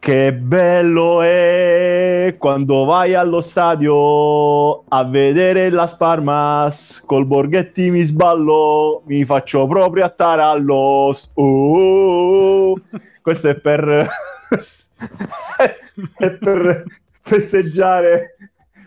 Che 0.00 0.32
bello 0.32 1.20
è 1.20 2.34
quando 2.38 2.86
vai 2.86 3.12
allo 3.12 3.42
stadio 3.42 4.82
a 4.88 5.04
vedere 5.04 5.68
la 5.68 5.86
Sparmas 5.86 7.04
col 7.06 7.26
Borghetti 7.26 7.90
mi 7.90 8.00
sballo, 8.00 9.02
mi 9.04 9.26
faccio 9.26 9.66
proprio 9.66 10.06
a 10.06 10.08
Tarallo. 10.08 11.12
Oh, 11.34 12.80
questo 13.20 13.50
è 13.50 13.60
per, 13.60 14.08
è 16.16 16.30
per 16.30 16.84
festeggiare 17.20 18.36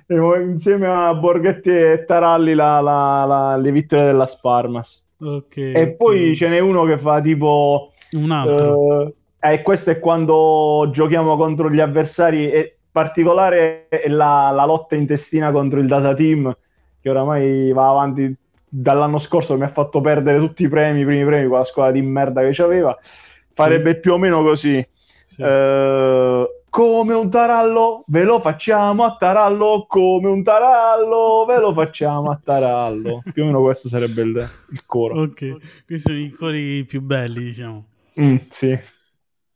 insieme 0.07 0.87
a 0.87 1.13
Borghetti 1.13 1.69
e 1.69 2.05
Taralli 2.07 2.55
la, 2.55 2.81
la, 2.81 3.23
la, 3.25 3.55
le 3.55 3.71
vittorie 3.71 4.05
della 4.05 4.25
Sparmas. 4.25 5.07
Okay, 5.19 5.73
e 5.73 5.81
okay. 5.81 5.95
poi 5.95 6.35
ce 6.35 6.47
n'è 6.47 6.57
uno 6.57 6.85
che 6.85 6.97
fa 6.97 7.21
tipo 7.21 7.91
un 8.13 8.31
altro. 8.31 8.79
Uh, 8.79 9.13
eh, 9.51 9.61
questo 9.61 9.91
è 9.91 9.99
quando 9.99 10.89
giochiamo 10.91 11.35
contro 11.35 11.69
gli 11.69 11.81
avversari. 11.81 12.49
E 12.49 12.77
particolare 12.93 13.87
è 13.89 14.07
la, 14.07 14.51
la 14.51 14.65
lotta 14.65 14.95
intestina 14.95 15.51
contro 15.51 15.79
il 15.79 15.87
Dasa 15.87 16.13
Team, 16.13 16.55
che 17.01 17.09
oramai 17.09 17.73
va 17.73 17.89
avanti 17.89 18.33
dall'anno 18.69 19.19
scorso, 19.19 19.57
mi 19.57 19.63
ha 19.63 19.69
fatto 19.69 19.99
perdere 19.99 20.39
tutti 20.39 20.63
i 20.63 20.69
premi, 20.69 21.01
i 21.01 21.05
primi 21.05 21.25
premi 21.25 21.49
con 21.49 21.57
la 21.57 21.65
squadra 21.65 21.91
di 21.91 22.01
merda 22.01 22.41
che 22.41 22.51
c'aveva. 22.53 22.97
Farebbe 23.51 23.93
sì. 23.95 23.99
più 23.99 24.13
o 24.13 24.17
meno 24.17 24.41
così. 24.41 24.87
Sì. 25.25 25.41
Uh, 25.41 26.47
come 26.69 27.13
un 27.13 27.29
tarallo, 27.29 28.03
ve 28.07 28.23
lo 28.23 28.39
facciamo 28.39 29.03
a 29.03 29.15
tarallo, 29.17 29.85
come 29.87 30.27
un 30.27 30.41
tarallo, 30.41 31.45
ve 31.47 31.59
lo 31.59 31.73
facciamo 31.73 32.31
a 32.31 32.39
tarallo. 32.41 33.21
più 33.33 33.43
o 33.43 33.45
meno 33.47 33.61
questo 33.61 33.89
sarebbe 33.89 34.21
il, 34.21 34.49
il 34.71 34.85
coro. 34.85 35.21
Ok, 35.21 35.85
questi 35.85 36.07
sono 36.07 36.17
i 36.17 36.29
cori 36.29 36.85
più 36.85 37.01
belli, 37.01 37.43
diciamo. 37.43 37.85
Mm, 38.19 38.37
sì. 38.49 38.79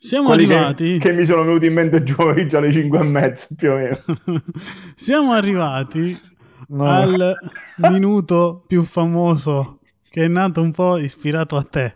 Siamo 0.08 0.30
Quelli 0.30 0.46
arrivati. 0.46 1.00
Che, 1.00 1.10
che, 1.10 1.12
mi 1.12 1.26
sono 1.26 1.44
venuti 1.44 1.66
in 1.66 1.74
mente 1.74 2.02
giù 2.02 2.16
pomeriggio 2.16 2.60
alle 2.60 2.72
5 2.72 2.98
e 2.98 3.04
mezza 3.04 3.48
più 3.58 3.72
o 3.72 3.76
meno. 3.76 3.98
Siamo 4.96 5.34
arrivati 5.34 6.18
no. 6.70 6.90
al 6.90 7.38
minuto 7.76 8.64
più 8.66 8.84
famoso 8.84 9.80
che 10.10 10.24
è 10.24 10.28
nato 10.30 10.62
un 10.62 10.72
po' 10.72 10.96
ispirato 10.96 11.58
a 11.58 11.64
te. 11.64 11.96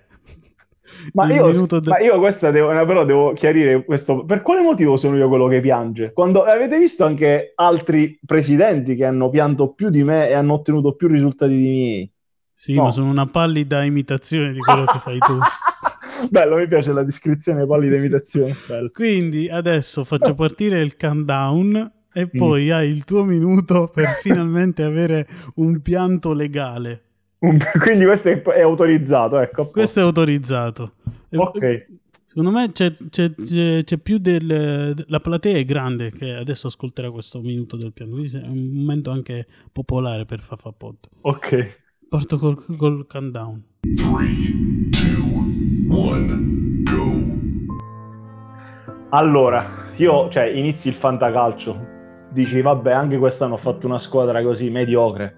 Ma 1.14 1.32
io, 1.32 1.50
de... 1.52 1.80
ma 1.86 2.00
io, 2.00 2.20
questa 2.20 2.52
devo, 2.52 2.68
però 2.86 3.06
devo 3.06 3.32
chiarire 3.32 3.86
questo. 3.86 4.26
Per 4.26 4.42
quale 4.42 4.62
motivo 4.62 4.98
sono 4.98 5.16
io 5.16 5.30
quello 5.30 5.48
che 5.48 5.62
piange? 5.62 6.12
Quando 6.12 6.44
avete 6.44 6.78
visto 6.78 7.06
anche 7.06 7.54
altri 7.56 8.20
presidenti 8.26 8.96
che 8.96 9.06
hanno 9.06 9.30
pianto 9.30 9.72
più 9.72 9.90
di 9.90 10.04
me 10.04 10.28
e 10.28 10.34
hanno 10.34 10.56
ottenuto 10.56 10.96
più 10.98 11.08
risultati 11.08 11.56
di 11.56 11.70
miei? 11.70 12.12
Sì, 12.52 12.74
no. 12.74 12.84
ma 12.84 12.92
sono 12.92 13.10
una 13.10 13.28
pallida 13.28 13.84
imitazione 13.84 14.52
di 14.52 14.60
quello 14.60 14.84
che 14.84 15.00
fai 15.00 15.18
tu. 15.18 15.38
Bello, 16.30 16.58
mi 16.58 16.68
piace 16.68 16.92
la 16.92 17.04
descrizione 17.04 17.66
pallida 17.66 17.96
imitazione. 17.96 18.56
Bello. 18.68 18.90
Quindi 18.92 19.50
adesso 19.50 20.04
faccio 20.04 20.34
partire 20.34 20.82
il 20.82 20.96
countdown 20.96 21.92
e 22.14 22.28
poi 22.28 22.68
mm. 22.68 22.72
hai 22.72 22.90
il 22.90 23.04
tuo 23.06 23.24
minuto 23.24 23.90
per 23.94 24.18
finalmente 24.22 24.84
avere 24.84 25.28
un 25.56 25.82
pianto 25.82 26.34
legale. 26.34 27.04
Quindi 27.38 28.06
questo 28.06 28.30
è, 28.30 28.42
è 28.42 28.62
autorizzato, 28.62 29.40
ecco. 29.40 29.70
Questo 29.70 30.00
è 30.00 30.04
autorizzato. 30.04 30.94
Ok. 31.34 31.88
Secondo 32.26 32.52
me 32.52 32.72
c'è, 32.72 32.96
c'è, 33.10 33.34
c'è, 33.34 33.84
c'è 33.84 33.98
più 33.98 34.18
del... 34.18 35.04
La 35.08 35.20
platea 35.20 35.58
è 35.58 35.66
grande 35.66 36.12
che 36.12 36.32
adesso 36.32 36.68
ascolterà 36.68 37.12
questo 37.12 37.42
minuto 37.42 37.76
del 37.76 37.92
piano. 37.92 38.12
Quindi 38.12 38.38
è 38.38 38.48
un 38.48 38.70
momento 38.72 39.12
anche 39.12 39.48
popolare 39.72 40.26
per 40.26 40.42
Fafa 40.42 40.72
Pod. 40.72 40.96
Ok. 41.22 41.80
Parto 42.08 42.38
col, 42.38 42.64
col 42.78 43.06
countdown. 43.08 43.64
3, 43.82 43.96
2, 44.00 45.31
one, 45.92 46.84
go. 46.84 47.20
Allora, 49.10 49.66
io, 49.98 50.30
cioè, 50.30 50.46
inizi 50.46 50.88
il 50.88 50.94
fantacalcio, 50.94 51.88
dici, 52.30 52.62
vabbè, 52.62 52.92
anche 52.92 53.18
quest'anno 53.18 53.56
ho 53.56 53.58
fatto 53.58 53.86
una 53.86 54.00
squadra 54.00 54.42
così 54.42 54.70
mediocre, 54.70 55.36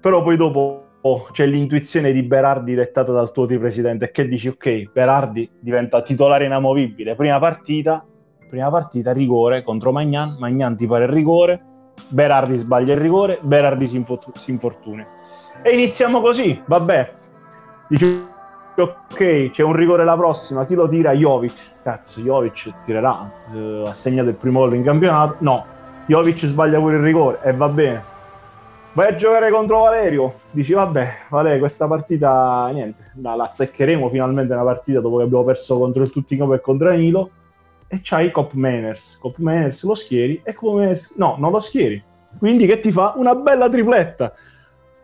però 0.00 0.22
poi 0.22 0.36
dopo 0.36 0.84
oh, 1.02 1.28
c'è 1.32 1.46
l'intuizione 1.46 2.12
di 2.12 2.22
Berardi 2.22 2.74
dettata 2.74 3.12
dal 3.12 3.30
tuo 3.32 3.46
presidente 3.46 4.10
che 4.10 4.26
dici, 4.26 4.48
ok, 4.48 4.90
Berardi 4.92 5.48
diventa 5.60 6.00
titolare 6.00 6.46
inamovibile, 6.46 7.14
prima 7.14 7.38
partita, 7.38 8.04
prima 8.48 8.70
partita, 8.70 9.12
rigore 9.12 9.62
contro 9.62 9.92
Magnan, 9.92 10.36
Magnan 10.38 10.76
ti 10.76 10.86
pare 10.86 11.04
il 11.04 11.10
rigore, 11.10 11.62
Berardi 12.08 12.56
sbaglia 12.56 12.94
il 12.94 13.00
rigore, 13.00 13.38
Berardi 13.42 13.86
si 13.86 14.04
infortuna. 14.46 15.06
E 15.62 15.74
iniziamo 15.74 16.22
così, 16.22 16.60
vabbè. 16.66 17.12
Dici, 17.88 18.38
ok, 18.76 19.50
c'è 19.50 19.62
un 19.62 19.74
rigore 19.74 20.04
la 20.04 20.16
prossima, 20.16 20.66
chi 20.66 20.74
lo 20.74 20.88
tira? 20.88 21.12
Jovic. 21.12 21.82
Cazzo, 21.82 22.20
Jovic 22.20 22.72
tirerà, 22.84 23.30
ha 23.84 23.92
segnato 23.92 24.28
il 24.28 24.34
primo 24.34 24.60
gol 24.60 24.74
in 24.74 24.84
campionato. 24.84 25.36
No, 25.38 25.64
Jovic 26.06 26.46
sbaglia 26.46 26.78
pure 26.78 26.96
il 26.96 27.02
rigore 27.02 27.40
e 27.42 27.52
va 27.52 27.68
bene. 27.68 28.02
Vai 28.92 29.06
a 29.06 29.14
giocare 29.14 29.50
contro 29.50 29.82
Valerio. 29.82 30.34
Dici, 30.50 30.72
vabbè, 30.72 31.12
Valerio, 31.28 31.60
questa 31.60 31.86
partita, 31.86 32.68
niente, 32.72 33.12
la, 33.20 33.36
la 33.36 33.44
azzeccheremo 33.44 34.08
finalmente 34.08 34.52
una 34.52 34.64
partita 34.64 35.00
dopo 35.00 35.18
che 35.18 35.22
abbiamo 35.22 35.44
perso 35.44 35.78
contro 35.78 36.02
il 36.02 36.10
Tuttingo 36.10 36.52
e 36.54 36.60
contro 36.60 36.88
Danilo. 36.88 37.30
E 37.86 38.00
c'hai 38.02 38.30
Cop 38.30 38.52
Manners. 38.52 39.18
Cop 39.20 39.36
Manners 39.38 39.84
lo 39.84 39.94
schieri 39.94 40.40
e 40.44 40.54
Cop 40.54 40.74
Manners... 40.74 41.14
No, 41.16 41.36
non 41.38 41.52
lo 41.52 41.60
schieri. 41.60 42.02
Quindi 42.38 42.66
che 42.66 42.80
ti 42.80 42.90
fa? 42.90 43.14
Una 43.16 43.34
bella 43.34 43.68
tripletta. 43.68 44.32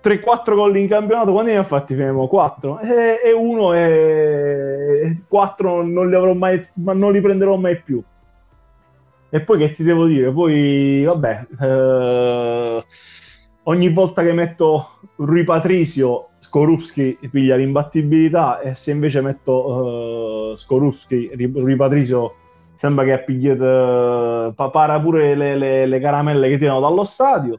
3-4 0.06 0.54
gol 0.54 0.76
in 0.76 0.86
campionato, 0.86 1.32
quando 1.32 1.50
ne 1.50 1.56
ha 1.56 1.64
fatti 1.64 1.96
Femo? 1.96 2.28
4 2.28 2.78
e, 2.78 3.20
e 3.24 3.32
uno 3.32 3.74
e 3.74 5.22
4 5.26 5.82
non 5.84 6.08
li 6.08 6.14
avrò 6.14 6.32
mai, 6.32 6.64
ma 6.74 6.92
non 6.92 7.10
li 7.10 7.20
prenderò 7.20 7.56
mai 7.56 7.80
più. 7.80 8.00
E 9.28 9.40
poi 9.40 9.58
che 9.58 9.72
ti 9.72 9.82
devo 9.82 10.06
dire? 10.06 10.30
Poi, 10.30 11.02
vabbè, 11.02 11.46
eh, 11.60 12.84
ogni 13.64 13.88
volta 13.88 14.22
che 14.22 14.32
metto 14.32 14.90
Rui 15.16 15.42
Patrisio, 15.42 16.28
Skorupski 16.38 17.18
piglia 17.28 17.56
l'imbattibilità 17.56 18.60
e 18.60 18.74
se 18.74 18.92
invece 18.92 19.20
metto 19.20 20.52
uh, 20.52 20.54
Skorupski, 20.54 21.32
Rui 21.52 21.74
Patrisio 21.74 22.34
sembra 22.74 23.04
che 23.04 23.12
ha 23.12 23.18
pigliato, 23.18 24.54
para 24.54 25.00
pure 25.00 25.34
le, 25.34 25.56
le, 25.56 25.86
le 25.86 25.98
caramelle 25.98 26.48
che 26.48 26.58
tirano 26.58 26.78
dallo 26.78 27.02
stadio. 27.02 27.58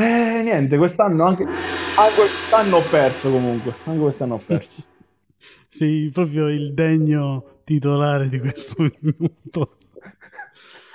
Eh, 0.00 0.42
niente, 0.42 0.78
quest'anno 0.78 1.26
anche, 1.26 1.44
anche 1.44 2.14
quest'anno 2.14 2.76
ho 2.78 2.82
perso 2.88 3.30
comunque, 3.30 3.74
anche 3.84 4.00
quest'anno 4.00 4.34
ho 4.34 4.42
perso. 4.44 4.82
Sei 5.68 6.08
proprio 6.08 6.48
il 6.48 6.72
degno 6.72 7.60
titolare 7.64 8.30
di 8.30 8.38
questo 8.38 8.76
minuto. 9.00 9.76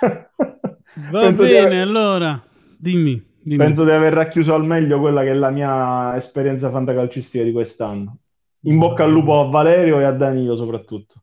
Va 0.00 1.20
Penso 1.20 1.42
bene, 1.42 1.58
aver... 1.58 1.82
allora, 1.82 2.44
dimmi, 2.76 3.24
dimmi. 3.42 3.64
Penso 3.64 3.84
di 3.84 3.92
aver 3.92 4.12
racchiuso 4.12 4.54
al 4.54 4.64
meglio 4.64 4.98
quella 4.98 5.22
che 5.22 5.30
è 5.30 5.34
la 5.34 5.50
mia 5.50 6.16
esperienza 6.16 6.68
fantacalcistica 6.70 7.44
di 7.44 7.52
quest'anno. 7.52 8.18
In 8.62 8.76
bocca 8.76 9.04
al 9.04 9.12
lupo 9.12 9.38
a 9.38 9.48
Valerio 9.48 10.00
e 10.00 10.04
a 10.04 10.10
Danilo 10.10 10.56
soprattutto. 10.56 11.22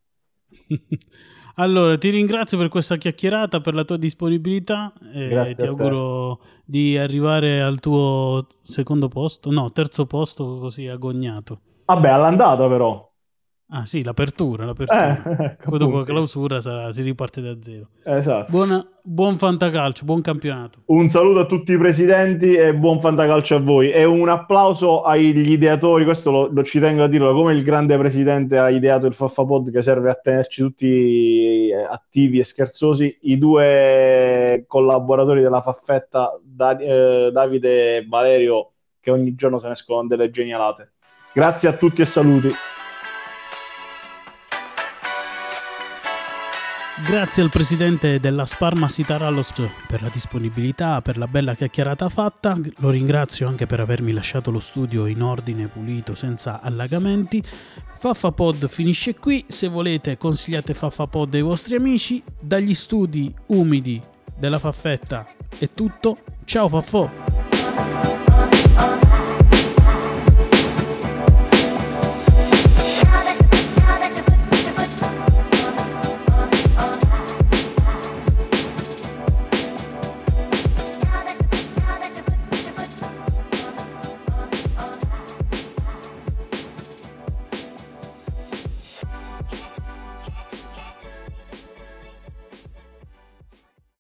Allora, 1.56 1.98
ti 1.98 2.10
ringrazio 2.10 2.58
per 2.58 2.70
questa 2.70 2.98
chiacchierata, 2.98 3.62
per 3.62 3.76
la 3.76 3.84
tua 3.84 3.98
disponibilità 3.98 4.92
e 5.14 5.54
ti 5.56 5.68
auguro 5.68 6.40
di 6.66 6.98
arrivare 6.98 7.62
al 7.62 7.80
tuo 7.80 8.48
secondo 8.62 9.08
posto, 9.08 9.52
no, 9.52 9.72
terzo 9.72 10.08
posto 10.08 10.58
così 10.58 10.88
agognato. 10.88 11.60
Vabbè, 11.86 12.10
all'andata 12.10 12.68
però. 12.68 13.06
Ah 13.76 13.86
sì, 13.86 14.04
l'apertura, 14.04 14.66
l'apertura. 14.66 15.24
Eh, 15.24 15.58
Poi 15.66 15.80
dopo 15.80 15.98
la 15.98 16.04
clausura 16.04 16.62
sarà, 16.62 16.92
si 16.92 17.02
riparte 17.02 17.42
da 17.42 17.56
zero. 17.60 17.88
Esatto. 18.04 18.52
Buona, 18.52 18.88
buon 19.02 19.40
fantacalcio, 19.40 20.06
buon 20.06 20.22
campionato. 20.22 20.84
Un 20.86 21.10
saluto 21.10 21.40
a 21.40 21.46
tutti 21.48 21.72
i 21.72 21.78
presidenti 21.80 22.54
e 22.54 22.76
buon 22.76 23.00
fantacalcio 23.00 23.56
a 23.56 23.60
voi. 23.60 23.90
E 23.90 24.04
un 24.04 24.30
applauso 24.30 25.02
agli 25.02 25.50
ideatori, 25.52 26.04
questo 26.04 26.30
lo, 26.30 26.50
lo 26.52 26.64
ci 26.64 26.80
tengo 26.80 27.02
a 27.02 27.08
dirlo, 27.08 27.34
come 27.34 27.54
il 27.54 27.64
grande 27.64 27.98
presidente 27.98 28.60
ha 28.60 28.70
ideato 28.70 29.08
il 29.08 29.16
Faffapod 29.16 29.72
che 29.72 29.82
serve 29.82 30.12
a 30.12 30.20
tenerci 30.22 30.62
tutti 30.62 31.72
attivi 31.90 32.38
e 32.38 32.44
scherzosi, 32.44 33.18
i 33.22 33.40
due 33.40 34.66
collaboratori 34.68 35.42
della 35.42 35.62
Faffetta, 35.62 36.40
da, 36.44 36.78
eh, 36.78 37.32
Davide 37.34 37.98
e 37.98 38.06
Valerio, 38.08 38.74
che 39.00 39.10
ogni 39.10 39.34
giorno 39.34 39.58
se 39.58 39.66
ne 39.66 39.74
escono 39.74 40.06
delle 40.06 40.30
genialate. 40.30 40.92
Grazie 41.34 41.70
a 41.70 41.74
tutti 41.74 42.04
e 42.04 42.06
saluti. 42.06 42.50
Grazie 47.02 47.42
al 47.42 47.50
presidente 47.50 48.20
della 48.20 48.46
Sparma 48.46 48.88
Sitarallos 48.88 49.52
per 49.88 50.04
la 50.04 50.10
disponibilità, 50.10 51.02
per 51.02 51.18
la 51.18 51.26
bella 51.26 51.56
chiacchierata 51.56 52.08
fatta. 52.08 52.56
Lo 52.78 52.92
ringrazio 52.92 53.48
anche 53.48 53.66
per 53.66 53.80
avermi 53.80 54.12
lasciato 54.12 54.52
lo 54.52 54.60
studio 54.60 55.08
in 55.08 55.24
ordine 55.24 55.68
pulito, 55.68 56.14
senza 56.14 56.62
allagamenti. 56.62 57.44
Faffapod 57.98 58.70
finisce 58.70 59.16
qui. 59.16 59.44
Se 59.48 59.68
volete, 59.68 60.18
consigliate 60.18 60.76
Faffapod 60.76 61.34
ai 61.34 61.42
vostri 61.42 61.76
amici. 61.76 62.22
Dagli 62.40 62.76
studi 62.76 63.34
umidi 63.48 64.00
della 64.38 64.60
Faffetta 64.60 65.28
è 65.58 65.70
tutto. 65.74 66.20
Ciao 66.46 66.70
Faffo! 66.70 67.33